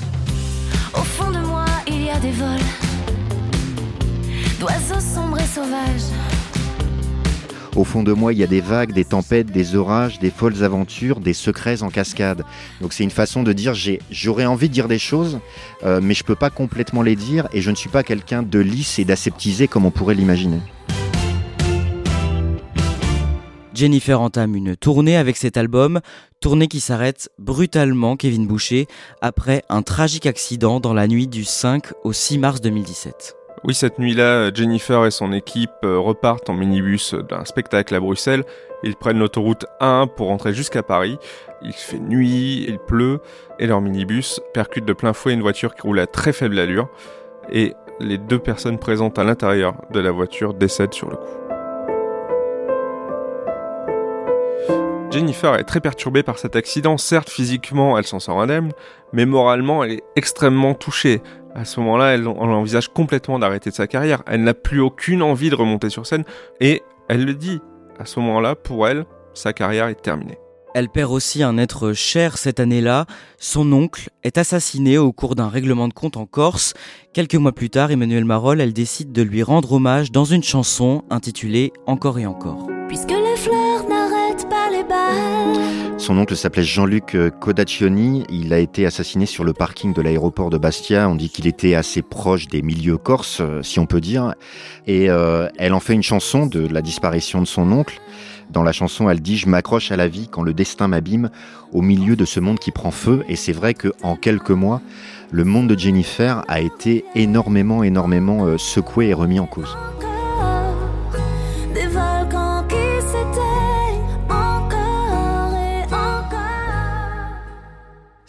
Au 0.96 1.04
fond 1.04 1.30
de 1.30 1.40
moi, 1.46 1.66
il 1.88 2.04
y 2.04 2.10
a 2.10 2.18
des 2.18 2.32
vols 2.32 2.58
d'oiseaux 4.60 5.00
sombres 5.00 5.40
et 5.40 5.46
sauvages. 5.46 6.23
Au 7.76 7.84
fond 7.84 8.04
de 8.04 8.14
moi, 8.14 8.34
il 8.34 8.40
y 8.40 8.44
a 8.44 8.48
des 8.48 8.62
vagues, 8.62 8.94
des 8.94 9.04
tempêtes, 9.04 9.48
des 9.48 9.76
orages, 9.76 10.20
des 10.20 10.30
folles 10.30 10.64
aventures, 10.64 11.20
des 11.20 11.34
secrets 11.34 11.82
en 11.82 11.90
cascade. 11.90 12.44
Donc 12.82 12.94
c'est 12.94 13.04
une 13.04 13.10
façon 13.10 13.42
de 13.42 13.52
dire 13.52 13.74
j'aurais 14.12 14.46
envie 14.46 14.70
de 14.70 14.74
dire 14.74 14.88
des 14.88 15.00
choses, 15.00 15.40
euh, 15.84 16.00
mais 16.02 16.14
je 16.14 16.24
peux 16.24 16.36
pas 16.36 16.52
complètement 16.52 17.02
les 17.02 17.16
dire, 17.16 17.48
et 17.52 17.62
je 17.62 17.72
ne 17.72 17.76
suis 17.76 17.90
pas 17.90 18.04
quelqu'un 18.04 18.44
de 18.44 18.60
lisse 18.60 19.00
et 19.00 19.06
d'aseptisé 19.06 19.68
comme 19.68 19.86
on 19.86 19.92
pourrait 19.92 20.14
l'imaginer. 20.14 20.60
Jennifer 23.74 24.22
entame 24.22 24.56
une 24.56 24.76
tournée 24.76 25.18
avec 25.18 25.36
cet 25.36 25.58
album, 25.58 26.00
tournée 26.42 26.68
qui 26.68 26.80
s'arrête 26.80 27.30
brutalement, 27.40 28.18
Kevin 28.18 28.46
Boucher, 28.46 28.86
après 29.20 29.64
un 29.70 29.82
tragique 29.82 30.28
accident 30.28 30.80
dans 30.80 30.94
la 30.94 31.08
nuit 31.08 31.26
du 31.26 31.44
5 31.44 31.88
au 32.04 32.14
6 32.14 32.38
mars 32.38 32.62
2017. 32.62 33.36
Oui, 33.66 33.74
cette 33.74 33.98
nuit-là, 33.98 34.54
Jennifer 34.54 35.06
et 35.06 35.12
son 35.12 35.32
équipe 35.32 35.72
euh, 35.86 35.98
repartent 35.98 36.50
en 36.50 36.54
minibus 36.54 37.14
d'un 37.14 37.46
spectacle 37.46 37.96
à 37.96 38.02
Bruxelles. 38.02 38.44
Ils 38.84 38.98
prennent 38.98 39.20
l'autoroute 39.20 39.66
1 39.80 40.08
pour 40.08 40.28
rentrer 40.28 40.54
jusqu'à 40.54 40.84
Paris. 40.84 41.18
Il 41.62 41.72
fait 41.72 42.00
nuit, 42.00 42.66
il 42.68 42.78
pleut, 42.78 43.22
et 43.60 43.68
leur 43.68 43.80
minibus 43.80 44.42
percute 44.54 44.84
de 44.84 44.92
plein 44.92 45.14
fouet 45.14 45.32
une 45.32 45.42
voiture 45.42 45.76
qui 45.76 45.84
roule 45.84 46.00
à 46.00 46.08
très 46.08 46.34
faible 46.34 46.60
allure. 46.60 46.90
Et 47.50 47.74
les 48.02 48.18
deux 48.18 48.40
personnes 48.40 48.80
présentes 48.80 49.18
à 49.18 49.24
l'intérieur 49.24 49.76
de 49.92 50.02
la 50.02 50.12
voiture 50.12 50.54
décèdent 50.54 50.94
sur 50.94 51.10
le 51.10 51.16
coup. 51.16 51.44
Jennifer 55.14 55.54
est 55.56 55.64
très 55.64 55.80
perturbée 55.80 56.24
par 56.24 56.40
cet 56.40 56.56
accident. 56.56 56.98
Certes, 56.98 57.30
physiquement, 57.30 58.00
elle 58.00 58.06
s'en 58.06 58.20
sort 58.20 58.42
indemne, 58.42 58.72
mais 59.12 59.28
moralement, 59.28 59.84
elle 59.84 59.92
est 59.92 60.04
extrêmement 60.16 60.74
touchée. 60.74 61.22
À 61.56 61.66
ce 61.66 61.80
moment-là, 61.82 62.14
elle, 62.14 62.22
elle 62.22 62.28
envisage 62.28 62.88
complètement 62.90 63.38
d'arrêter 63.38 63.70
de 63.70 63.76
sa 63.76 63.88
carrière. 63.88 64.24
Elle 64.26 64.44
n'a 64.44 64.54
plus 64.54 64.80
aucune 64.80 65.22
envie 65.22 65.50
de 65.50 65.56
remonter 65.56 65.90
sur 65.90 66.08
scène. 66.08 66.24
Et 66.60 66.82
elle 67.10 67.26
le 67.26 67.34
dit. 67.34 67.62
À 68.00 68.06
ce 68.06 68.20
moment-là, 68.20 68.56
pour 68.56 68.88
elle, 68.88 69.06
sa 69.36 69.54
carrière 69.54 69.88
est 69.88 70.02
terminée. 70.02 70.40
Elle 70.74 70.90
perd 70.90 71.12
aussi 71.12 71.44
un 71.44 71.60
être 71.60 71.94
cher 71.94 72.40
cette 72.40 72.60
année-là. 72.60 73.06
Son 73.38 73.72
oncle 73.72 74.10
est 74.24 74.40
assassiné 74.40 74.98
au 74.98 75.12
cours 75.12 75.36
d'un 75.36 75.48
règlement 75.48 75.88
de 75.88 75.94
compte 75.94 76.18
en 76.18 76.26
Corse. 76.26 76.74
Quelques 77.14 77.36
mois 77.36 77.52
plus 77.52 77.70
tard, 77.70 77.92
Emmanuel 77.92 78.26
Marolles, 78.26 78.60
elle 78.60 78.74
décide 78.74 79.12
de 79.12 79.22
lui 79.22 79.44
rendre 79.44 79.74
hommage 79.74 80.12
dans 80.12 80.26
une 80.26 80.42
chanson 80.42 81.04
intitulée 81.12 81.72
Encore 81.86 82.18
et 82.18 82.26
encore. 82.26 82.68
Puisque 82.88 83.12
les 83.12 83.38
fleurs 83.38 83.88
n'arrêtent 83.88 84.50
pas 84.50 84.72
les 84.72 84.84
balles. 84.84 85.83
Son 86.04 86.18
oncle 86.18 86.36
s'appelait 86.36 86.64
Jean-Luc 86.64 87.16
euh, 87.16 87.30
Codaccioni. 87.30 88.26
Il 88.28 88.52
a 88.52 88.60
été 88.60 88.86
assassiné 88.86 89.26
sur 89.26 89.46
le 89.46 89.54
parking 89.54 89.94
de 89.94 90.02
l'aéroport 90.02 90.50
de 90.50 90.58
Bastia. 90.58 91.08
On 91.08 91.16
dit 91.16 91.30
qu'il 91.30 91.48
était 91.48 91.76
assez 91.76 92.02
proche 92.02 92.50
des 92.50 92.62
milieux 92.62 92.98
corses, 92.98 93.40
euh, 93.40 93.64
si 93.64 93.80
on 93.80 93.86
peut 93.86 94.02
dire. 94.02 94.34
Et 94.86 95.10
euh, 95.10 95.48
elle 95.58 95.72
en 95.72 95.80
fait 95.80 95.94
une 95.94 96.04
chanson 96.04 96.46
de 96.46 96.68
la 96.68 96.82
disparition 96.82 97.40
de 97.40 97.48
son 97.48 97.72
oncle. 97.72 98.02
Dans 98.50 98.64
la 98.64 98.74
chanson, 98.74 99.10
elle 99.10 99.22
dit 99.22 99.38
Je 99.38 99.48
m'accroche 99.48 99.94
à 99.94 99.96
la 99.96 100.10
vie 100.10 100.28
quand 100.28 100.42
le 100.44 100.54
destin 100.54 100.90
m'abîme 100.90 101.30
au 101.72 101.82
milieu 101.82 102.18
de 102.18 102.26
ce 102.26 102.42
monde 102.42 102.60
qui 102.60 102.72
prend 102.72 102.92
feu. 102.92 103.24
Et 103.30 103.38
c'est 103.38 103.54
vrai 103.54 103.74
qu'en 103.74 104.18
quelques 104.18 104.52
mois, 104.52 104.82
le 105.32 105.46
monde 105.46 105.70
de 105.70 105.80
Jennifer 105.80 106.44
a 106.50 106.60
été 106.60 107.06
énormément, 107.16 107.82
énormément 107.82 108.58
secoué 108.58 109.08
et 109.08 109.14
remis 109.14 109.40
en 109.40 109.48
cause. 109.48 109.78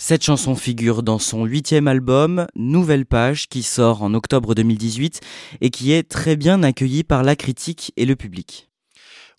Cette 0.07 0.23
chanson 0.23 0.55
figure 0.55 1.03
dans 1.03 1.19
son 1.19 1.47
huitième 1.47 1.89
album, 1.89 2.47
Nouvelle 2.57 3.07
Page, 3.07 3.49
qui 3.49 3.63
sort 3.63 4.03
en 4.03 4.13
octobre 4.13 4.55
2018 4.55 5.23
et 5.63 5.71
qui 5.71 5.93
est 5.93 6.03
très 6.03 6.37
bien 6.37 6.63
accueilli 6.63 7.05
par 7.05 7.23
la 7.23 7.37
critique 7.37 7.91
et 7.97 8.05
le 8.05 8.15
public. 8.15 8.69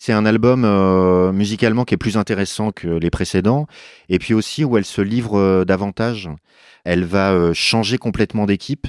C'est 0.00 0.12
un 0.12 0.26
album 0.26 0.64
euh, 0.64 1.30
musicalement 1.30 1.84
qui 1.84 1.94
est 1.94 1.98
plus 1.98 2.16
intéressant 2.16 2.72
que 2.72 2.88
les 2.88 3.10
précédents, 3.10 3.68
et 4.08 4.18
puis 4.18 4.34
aussi 4.34 4.64
où 4.64 4.76
elle 4.76 4.84
se 4.84 5.02
livre 5.02 5.38
euh, 5.38 5.64
davantage. 5.64 6.28
Elle 6.84 7.04
va 7.04 7.30
euh, 7.30 7.54
changer 7.54 7.96
complètement 7.96 8.44
d'équipe. 8.44 8.88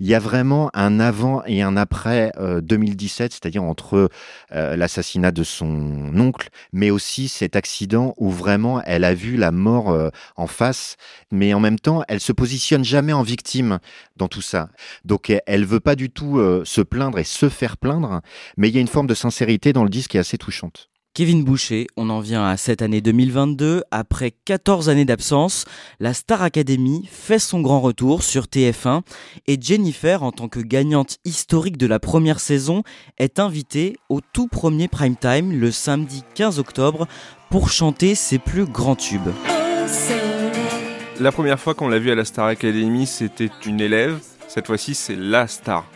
Il 0.00 0.06
y 0.06 0.14
a 0.14 0.18
vraiment 0.18 0.70
un 0.74 0.98
avant 0.98 1.44
et 1.46 1.62
un 1.62 1.76
après 1.76 2.32
euh, 2.38 2.60
2017, 2.60 3.32
c'est-à-dire 3.32 3.62
entre 3.62 4.10
euh, 4.52 4.76
l'assassinat 4.76 5.30
de 5.30 5.44
son 5.44 6.12
oncle, 6.18 6.48
mais 6.72 6.90
aussi 6.90 7.28
cet 7.28 7.54
accident 7.56 8.14
où 8.16 8.30
vraiment 8.30 8.82
elle 8.82 9.04
a 9.04 9.14
vu 9.14 9.36
la 9.36 9.52
mort 9.52 9.90
euh, 9.90 10.08
en 10.36 10.46
face, 10.48 10.96
mais 11.30 11.54
en 11.54 11.60
même 11.60 11.78
temps 11.78 12.02
elle 12.08 12.20
se 12.20 12.32
positionne 12.32 12.84
jamais 12.84 13.12
en 13.12 13.22
victime 13.22 13.78
dans 14.16 14.28
tout 14.28 14.42
ça. 14.42 14.70
Donc 15.04 15.30
elle- 15.46 15.64
veut 15.66 15.78
pas 15.80 15.94
du 15.94 16.10
tout 16.10 16.38
euh, 16.38 16.62
se 16.64 16.80
plaindre 16.80 17.18
et 17.20 17.24
se 17.24 17.48
faire 17.48 17.76
plaindre, 17.76 18.20
mais 18.56 18.68
il 18.68 18.74
y 18.74 18.78
a 18.78 18.80
une 18.80 18.88
forme 18.88 19.06
de 19.06 19.14
sincérité 19.14 19.72
dans 19.72 19.84
le 19.84 19.90
disque 19.90 20.10
qui 20.12 20.16
est 20.16 20.20
assez 20.20 20.38
touchante. 20.38 20.88
Kevin 21.14 21.44
Boucher, 21.44 21.88
on 21.98 22.08
en 22.08 22.20
vient 22.20 22.46
à 22.46 22.56
cette 22.56 22.80
année 22.80 23.02
2022. 23.02 23.82
Après 23.90 24.30
14 24.46 24.88
années 24.88 25.04
d'absence, 25.04 25.66
la 26.00 26.14
Star 26.14 26.40
Academy 26.40 27.06
fait 27.12 27.38
son 27.38 27.60
grand 27.60 27.82
retour 27.82 28.22
sur 28.22 28.44
TF1 28.44 29.02
et 29.46 29.58
Jennifer, 29.60 30.22
en 30.22 30.32
tant 30.32 30.48
que 30.48 30.60
gagnante 30.60 31.18
historique 31.26 31.76
de 31.76 31.86
la 31.86 32.00
première 32.00 32.40
saison, 32.40 32.82
est 33.18 33.38
invitée 33.38 33.98
au 34.08 34.22
tout 34.22 34.48
premier 34.48 34.88
prime 34.88 35.16
time 35.16 35.52
le 35.52 35.70
samedi 35.70 36.22
15 36.34 36.58
octobre 36.58 37.06
pour 37.50 37.68
chanter 37.68 38.14
ses 38.14 38.38
plus 38.38 38.64
grands 38.64 38.96
tubes. 38.96 39.28
La 41.20 41.30
première 41.30 41.60
fois 41.60 41.74
qu'on 41.74 41.88
l'a 41.88 41.98
vue 41.98 42.10
à 42.10 42.14
la 42.14 42.24
Star 42.24 42.46
Academy, 42.46 43.06
c'était 43.06 43.50
une 43.66 43.82
élève. 43.82 44.18
Cette 44.48 44.66
fois-ci, 44.66 44.94
c'est 44.94 45.16
la 45.16 45.46
star. 45.46 45.86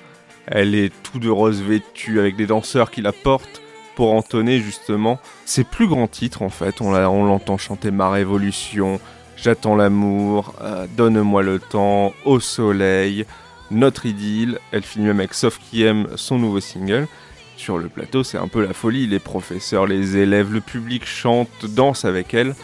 Elle 0.47 0.75
est 0.75 0.93
tout 1.03 1.19
de 1.19 1.31
rose 1.31 1.63
vêtue 1.63 2.21
avec 2.21 2.37
des 2.37 2.47
danseurs 2.47 2.91
qui 2.91 3.01
la 3.01 3.13
portent 3.13 3.63
pour 3.97 4.13
entonner 4.15 4.61
justement 4.61 5.19
ses 5.45 5.65
plus 5.65 5.89
grands 5.89 6.07
titres 6.07 6.43
en 6.43 6.51
fait. 6.51 6.81
On 6.81 6.93
l'entend 6.93 7.59
chanter 7.59 7.91
Ma 7.91 8.11
Révolution, 8.11 9.01
J'attends 9.37 9.75
l'amour, 9.77 10.55
euh, 10.63 10.87
Donne-moi 10.97 11.43
le 11.43 11.59
temps, 11.59 12.13
Au 12.25 12.39
soleil, 12.41 13.27
Notre 13.71 14.07
idylle. 14.07 14.61
Elle 14.71 14.83
finit 14.83 15.07
même 15.07 15.19
avec 15.19 15.35
Sauf 15.35 15.59
qui 15.59 15.83
aime 15.83 16.07
son 16.15 16.39
nouveau 16.39 16.61
single. 16.61 17.09
Sur 17.57 17.79
le 17.79 17.89
plateau, 17.89 18.23
c'est 18.23 18.39
un 18.39 18.49
peu 18.49 18.65
la 18.65 18.75
folie. 18.75 19.07
Les 19.07 19.19
professeurs, 19.19 19.87
les 19.87 20.17
élèves, 20.17 20.53
le 20.53 20.61
public 20.61 21.07
chantent, 21.07 21.67
dansent 21.67 22.05
avec 22.05 22.35
elle. 22.35 22.55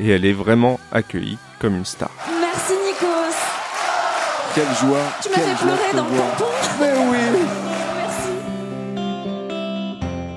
Et 0.00 0.08
elle 0.08 0.24
est 0.24 0.32
vraiment 0.32 0.78
accueillie 0.92 1.38
comme 1.58 1.76
une 1.76 1.84
star. 1.84 2.10
Merci 2.40 2.72
Nikos. 2.72 3.36
Quelle 4.54 4.88
joie. 4.88 4.98
Tu 5.22 5.30
m'as 5.30 5.36
fait 5.36 5.64
pleurer 5.64 5.92
dans 5.94 6.04
le 6.04 6.18
tampon. 6.38 6.44
Mais 6.80 6.92
oui. 7.10 7.65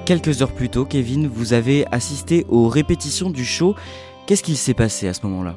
Quelques 0.10 0.42
heures 0.42 0.54
plus 0.54 0.70
tôt, 0.70 0.86
Kevin, 0.86 1.28
vous 1.28 1.54
avez 1.54 1.86
assisté 1.92 2.44
aux 2.50 2.68
répétitions 2.68 3.30
du 3.30 3.46
show. 3.46 3.76
Qu'est-ce 4.26 4.42
qu'il 4.42 4.58
s'est 4.58 4.74
passé 4.74 5.08
à 5.08 5.14
ce 5.14 5.24
moment-là? 5.28 5.56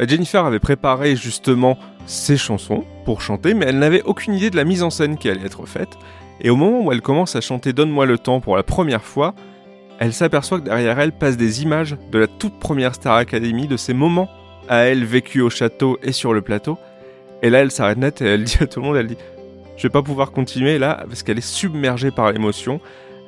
Euh, 0.00 0.08
Jennifer 0.08 0.44
avait 0.44 0.58
préparé 0.58 1.14
justement 1.14 1.78
ses 2.06 2.36
chansons 2.36 2.82
pour 3.04 3.20
chanter, 3.20 3.54
mais 3.54 3.66
elle 3.66 3.78
n'avait 3.78 4.02
aucune 4.02 4.34
idée 4.34 4.50
de 4.50 4.56
la 4.56 4.64
mise 4.64 4.82
en 4.82 4.90
scène 4.90 5.16
qui 5.16 5.30
allait 5.30 5.46
être 5.46 5.66
faite. 5.66 5.90
Et 6.40 6.50
au 6.50 6.56
moment 6.56 6.84
où 6.84 6.90
elle 6.90 7.00
commence 7.00 7.36
à 7.36 7.40
chanter 7.40 7.72
Donne-moi 7.72 8.06
le 8.06 8.18
temps 8.18 8.40
pour 8.40 8.56
la 8.56 8.64
première 8.64 9.04
fois, 9.04 9.36
elle 10.00 10.12
s'aperçoit 10.12 10.58
que 10.58 10.64
derrière 10.64 10.98
elle 10.98 11.12
passent 11.12 11.36
des 11.36 11.62
images 11.62 11.96
de 12.10 12.18
la 12.18 12.26
toute 12.26 12.58
première 12.58 12.96
Star 12.96 13.14
Academy, 13.14 13.68
de 13.68 13.76
ces 13.76 13.94
moments 13.94 14.28
à 14.68 14.78
elle 14.78 15.04
vécus 15.04 15.44
au 15.44 15.48
château 15.48 15.96
et 16.02 16.10
sur 16.10 16.34
le 16.34 16.42
plateau. 16.42 16.76
Et 17.42 17.50
là, 17.50 17.60
elle 17.60 17.70
s'arrête 17.70 17.98
net 17.98 18.20
et 18.20 18.24
elle 18.24 18.42
dit 18.42 18.56
à 18.58 18.66
tout 18.66 18.80
le 18.80 18.86
monde, 18.86 18.96
elle 18.96 19.06
dit, 19.06 19.18
je 19.76 19.84
vais 19.84 19.92
pas 19.92 20.02
pouvoir 20.02 20.32
continuer 20.32 20.80
là 20.80 21.04
parce 21.06 21.22
qu'elle 21.22 21.38
est 21.38 21.40
submergée 21.40 22.10
par 22.10 22.32
l'émotion. 22.32 22.80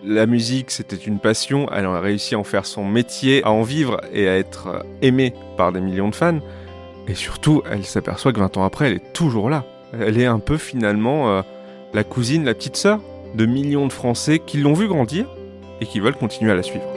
La 0.06 0.26
musique, 0.26 0.70
c'était 0.70 0.96
une 0.96 1.18
passion. 1.18 1.66
Elle 1.72 1.86
a 1.86 1.98
réussi 1.98 2.34
à 2.34 2.38
en 2.38 2.44
faire 2.44 2.66
son 2.66 2.84
métier, 2.84 3.42
à 3.42 3.50
en 3.50 3.62
vivre 3.62 4.02
et 4.12 4.28
à 4.28 4.36
être 4.36 4.66
euh, 4.66 4.82
aimée 5.00 5.32
par 5.56 5.72
des 5.72 5.80
millions 5.80 6.10
de 6.10 6.14
fans. 6.14 6.40
Et 7.08 7.14
surtout, 7.14 7.62
elle 7.70 7.86
s'aperçoit 7.86 8.34
que 8.34 8.38
20 8.38 8.58
ans 8.58 8.64
après, 8.64 8.88
elle 8.88 8.96
est 8.96 9.12
toujours 9.14 9.48
là. 9.48 9.64
Elle 9.98 10.20
est 10.20 10.26
un 10.26 10.40
peu 10.40 10.58
finalement 10.58 11.30
euh, 11.30 11.42
la 11.94 12.04
cousine, 12.04 12.44
la 12.44 12.54
petite 12.54 12.76
sœur 12.76 13.00
de 13.34 13.46
millions 13.46 13.86
de 13.86 13.92
Français 13.92 14.40
qui 14.44 14.58
l'ont 14.58 14.74
vu 14.74 14.88
grandir 14.88 15.26
et 15.80 15.86
qui 15.86 16.00
veulent 16.00 16.16
continuer 16.16 16.52
à 16.52 16.54
la 16.54 16.62
suivre. 16.62 16.93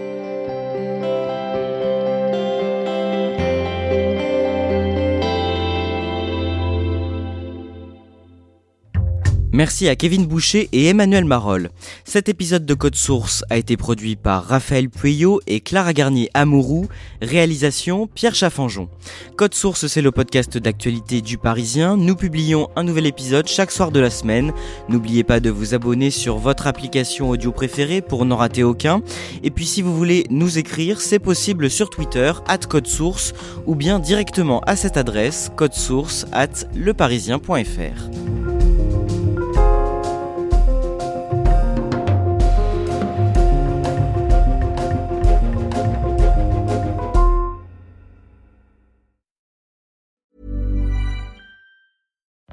Merci 9.58 9.90
à 9.90 9.96
Kevin 9.96 10.28
Boucher 10.28 10.70
et 10.72 10.86
Emmanuel 10.86 11.26
Marolles. 11.26 11.72
Cet 12.06 12.30
épisode 12.30 12.64
de 12.64 12.76
Code 12.76 12.94
Source 12.94 13.44
a 13.50 13.58
été 13.58 13.76
produit 13.76 14.16
par 14.16 14.46
Raphaël 14.46 14.88
Pueyo 14.88 15.42
et 15.48 15.62
Clara 15.62 15.94
Garnier 15.94 16.30
Amourou. 16.36 16.86
Réalisation 17.24 18.06
Pierre 18.06 18.36
Chaffanjon. 18.36 18.88
Code 19.36 19.56
Source, 19.56 19.88
c'est 19.88 20.04
le 20.04 20.12
podcast 20.12 20.60
d'actualité 20.60 21.22
du 21.22 21.40
Parisien. 21.40 21.98
Nous 21.98 22.16
publions 22.16 22.70
un 22.76 22.84
nouvel 22.84 23.08
épisode 23.08 23.48
chaque 23.48 23.72
soir 23.72 23.90
de 23.90 24.00
la 24.00 24.12
semaine. 24.12 24.54
N'oubliez 24.90 25.24
pas 25.24 25.40
de 25.40 25.50
vous 25.50 25.74
abonner 25.74 26.12
sur 26.12 26.38
votre 26.38 26.68
application 26.68 27.32
audio 27.32 27.52
préférée 27.52 28.02
pour 28.02 28.26
n'en 28.26 28.38
rater 28.38 28.64
aucun. 28.64 29.02
Et 29.42 29.50
puis 29.50 29.66
si 29.66 29.82
vous 29.82 29.98
voulez 29.98 30.28
nous 30.30 30.60
écrire, 30.60 31.02
c'est 31.02 31.18
possible 31.18 31.72
sur 31.72 31.90
Twitter, 31.90 32.32
at 32.48 32.60
Code 32.70 32.86
Source, 32.86 33.34
ou 33.66 33.74
bien 33.74 33.98
directement 33.98 34.60
à 34.68 34.76
cette 34.76 34.98
adresse, 34.98 35.50
codesource 35.56 36.28
at 36.32 36.68
leparisien.fr. 36.76 38.57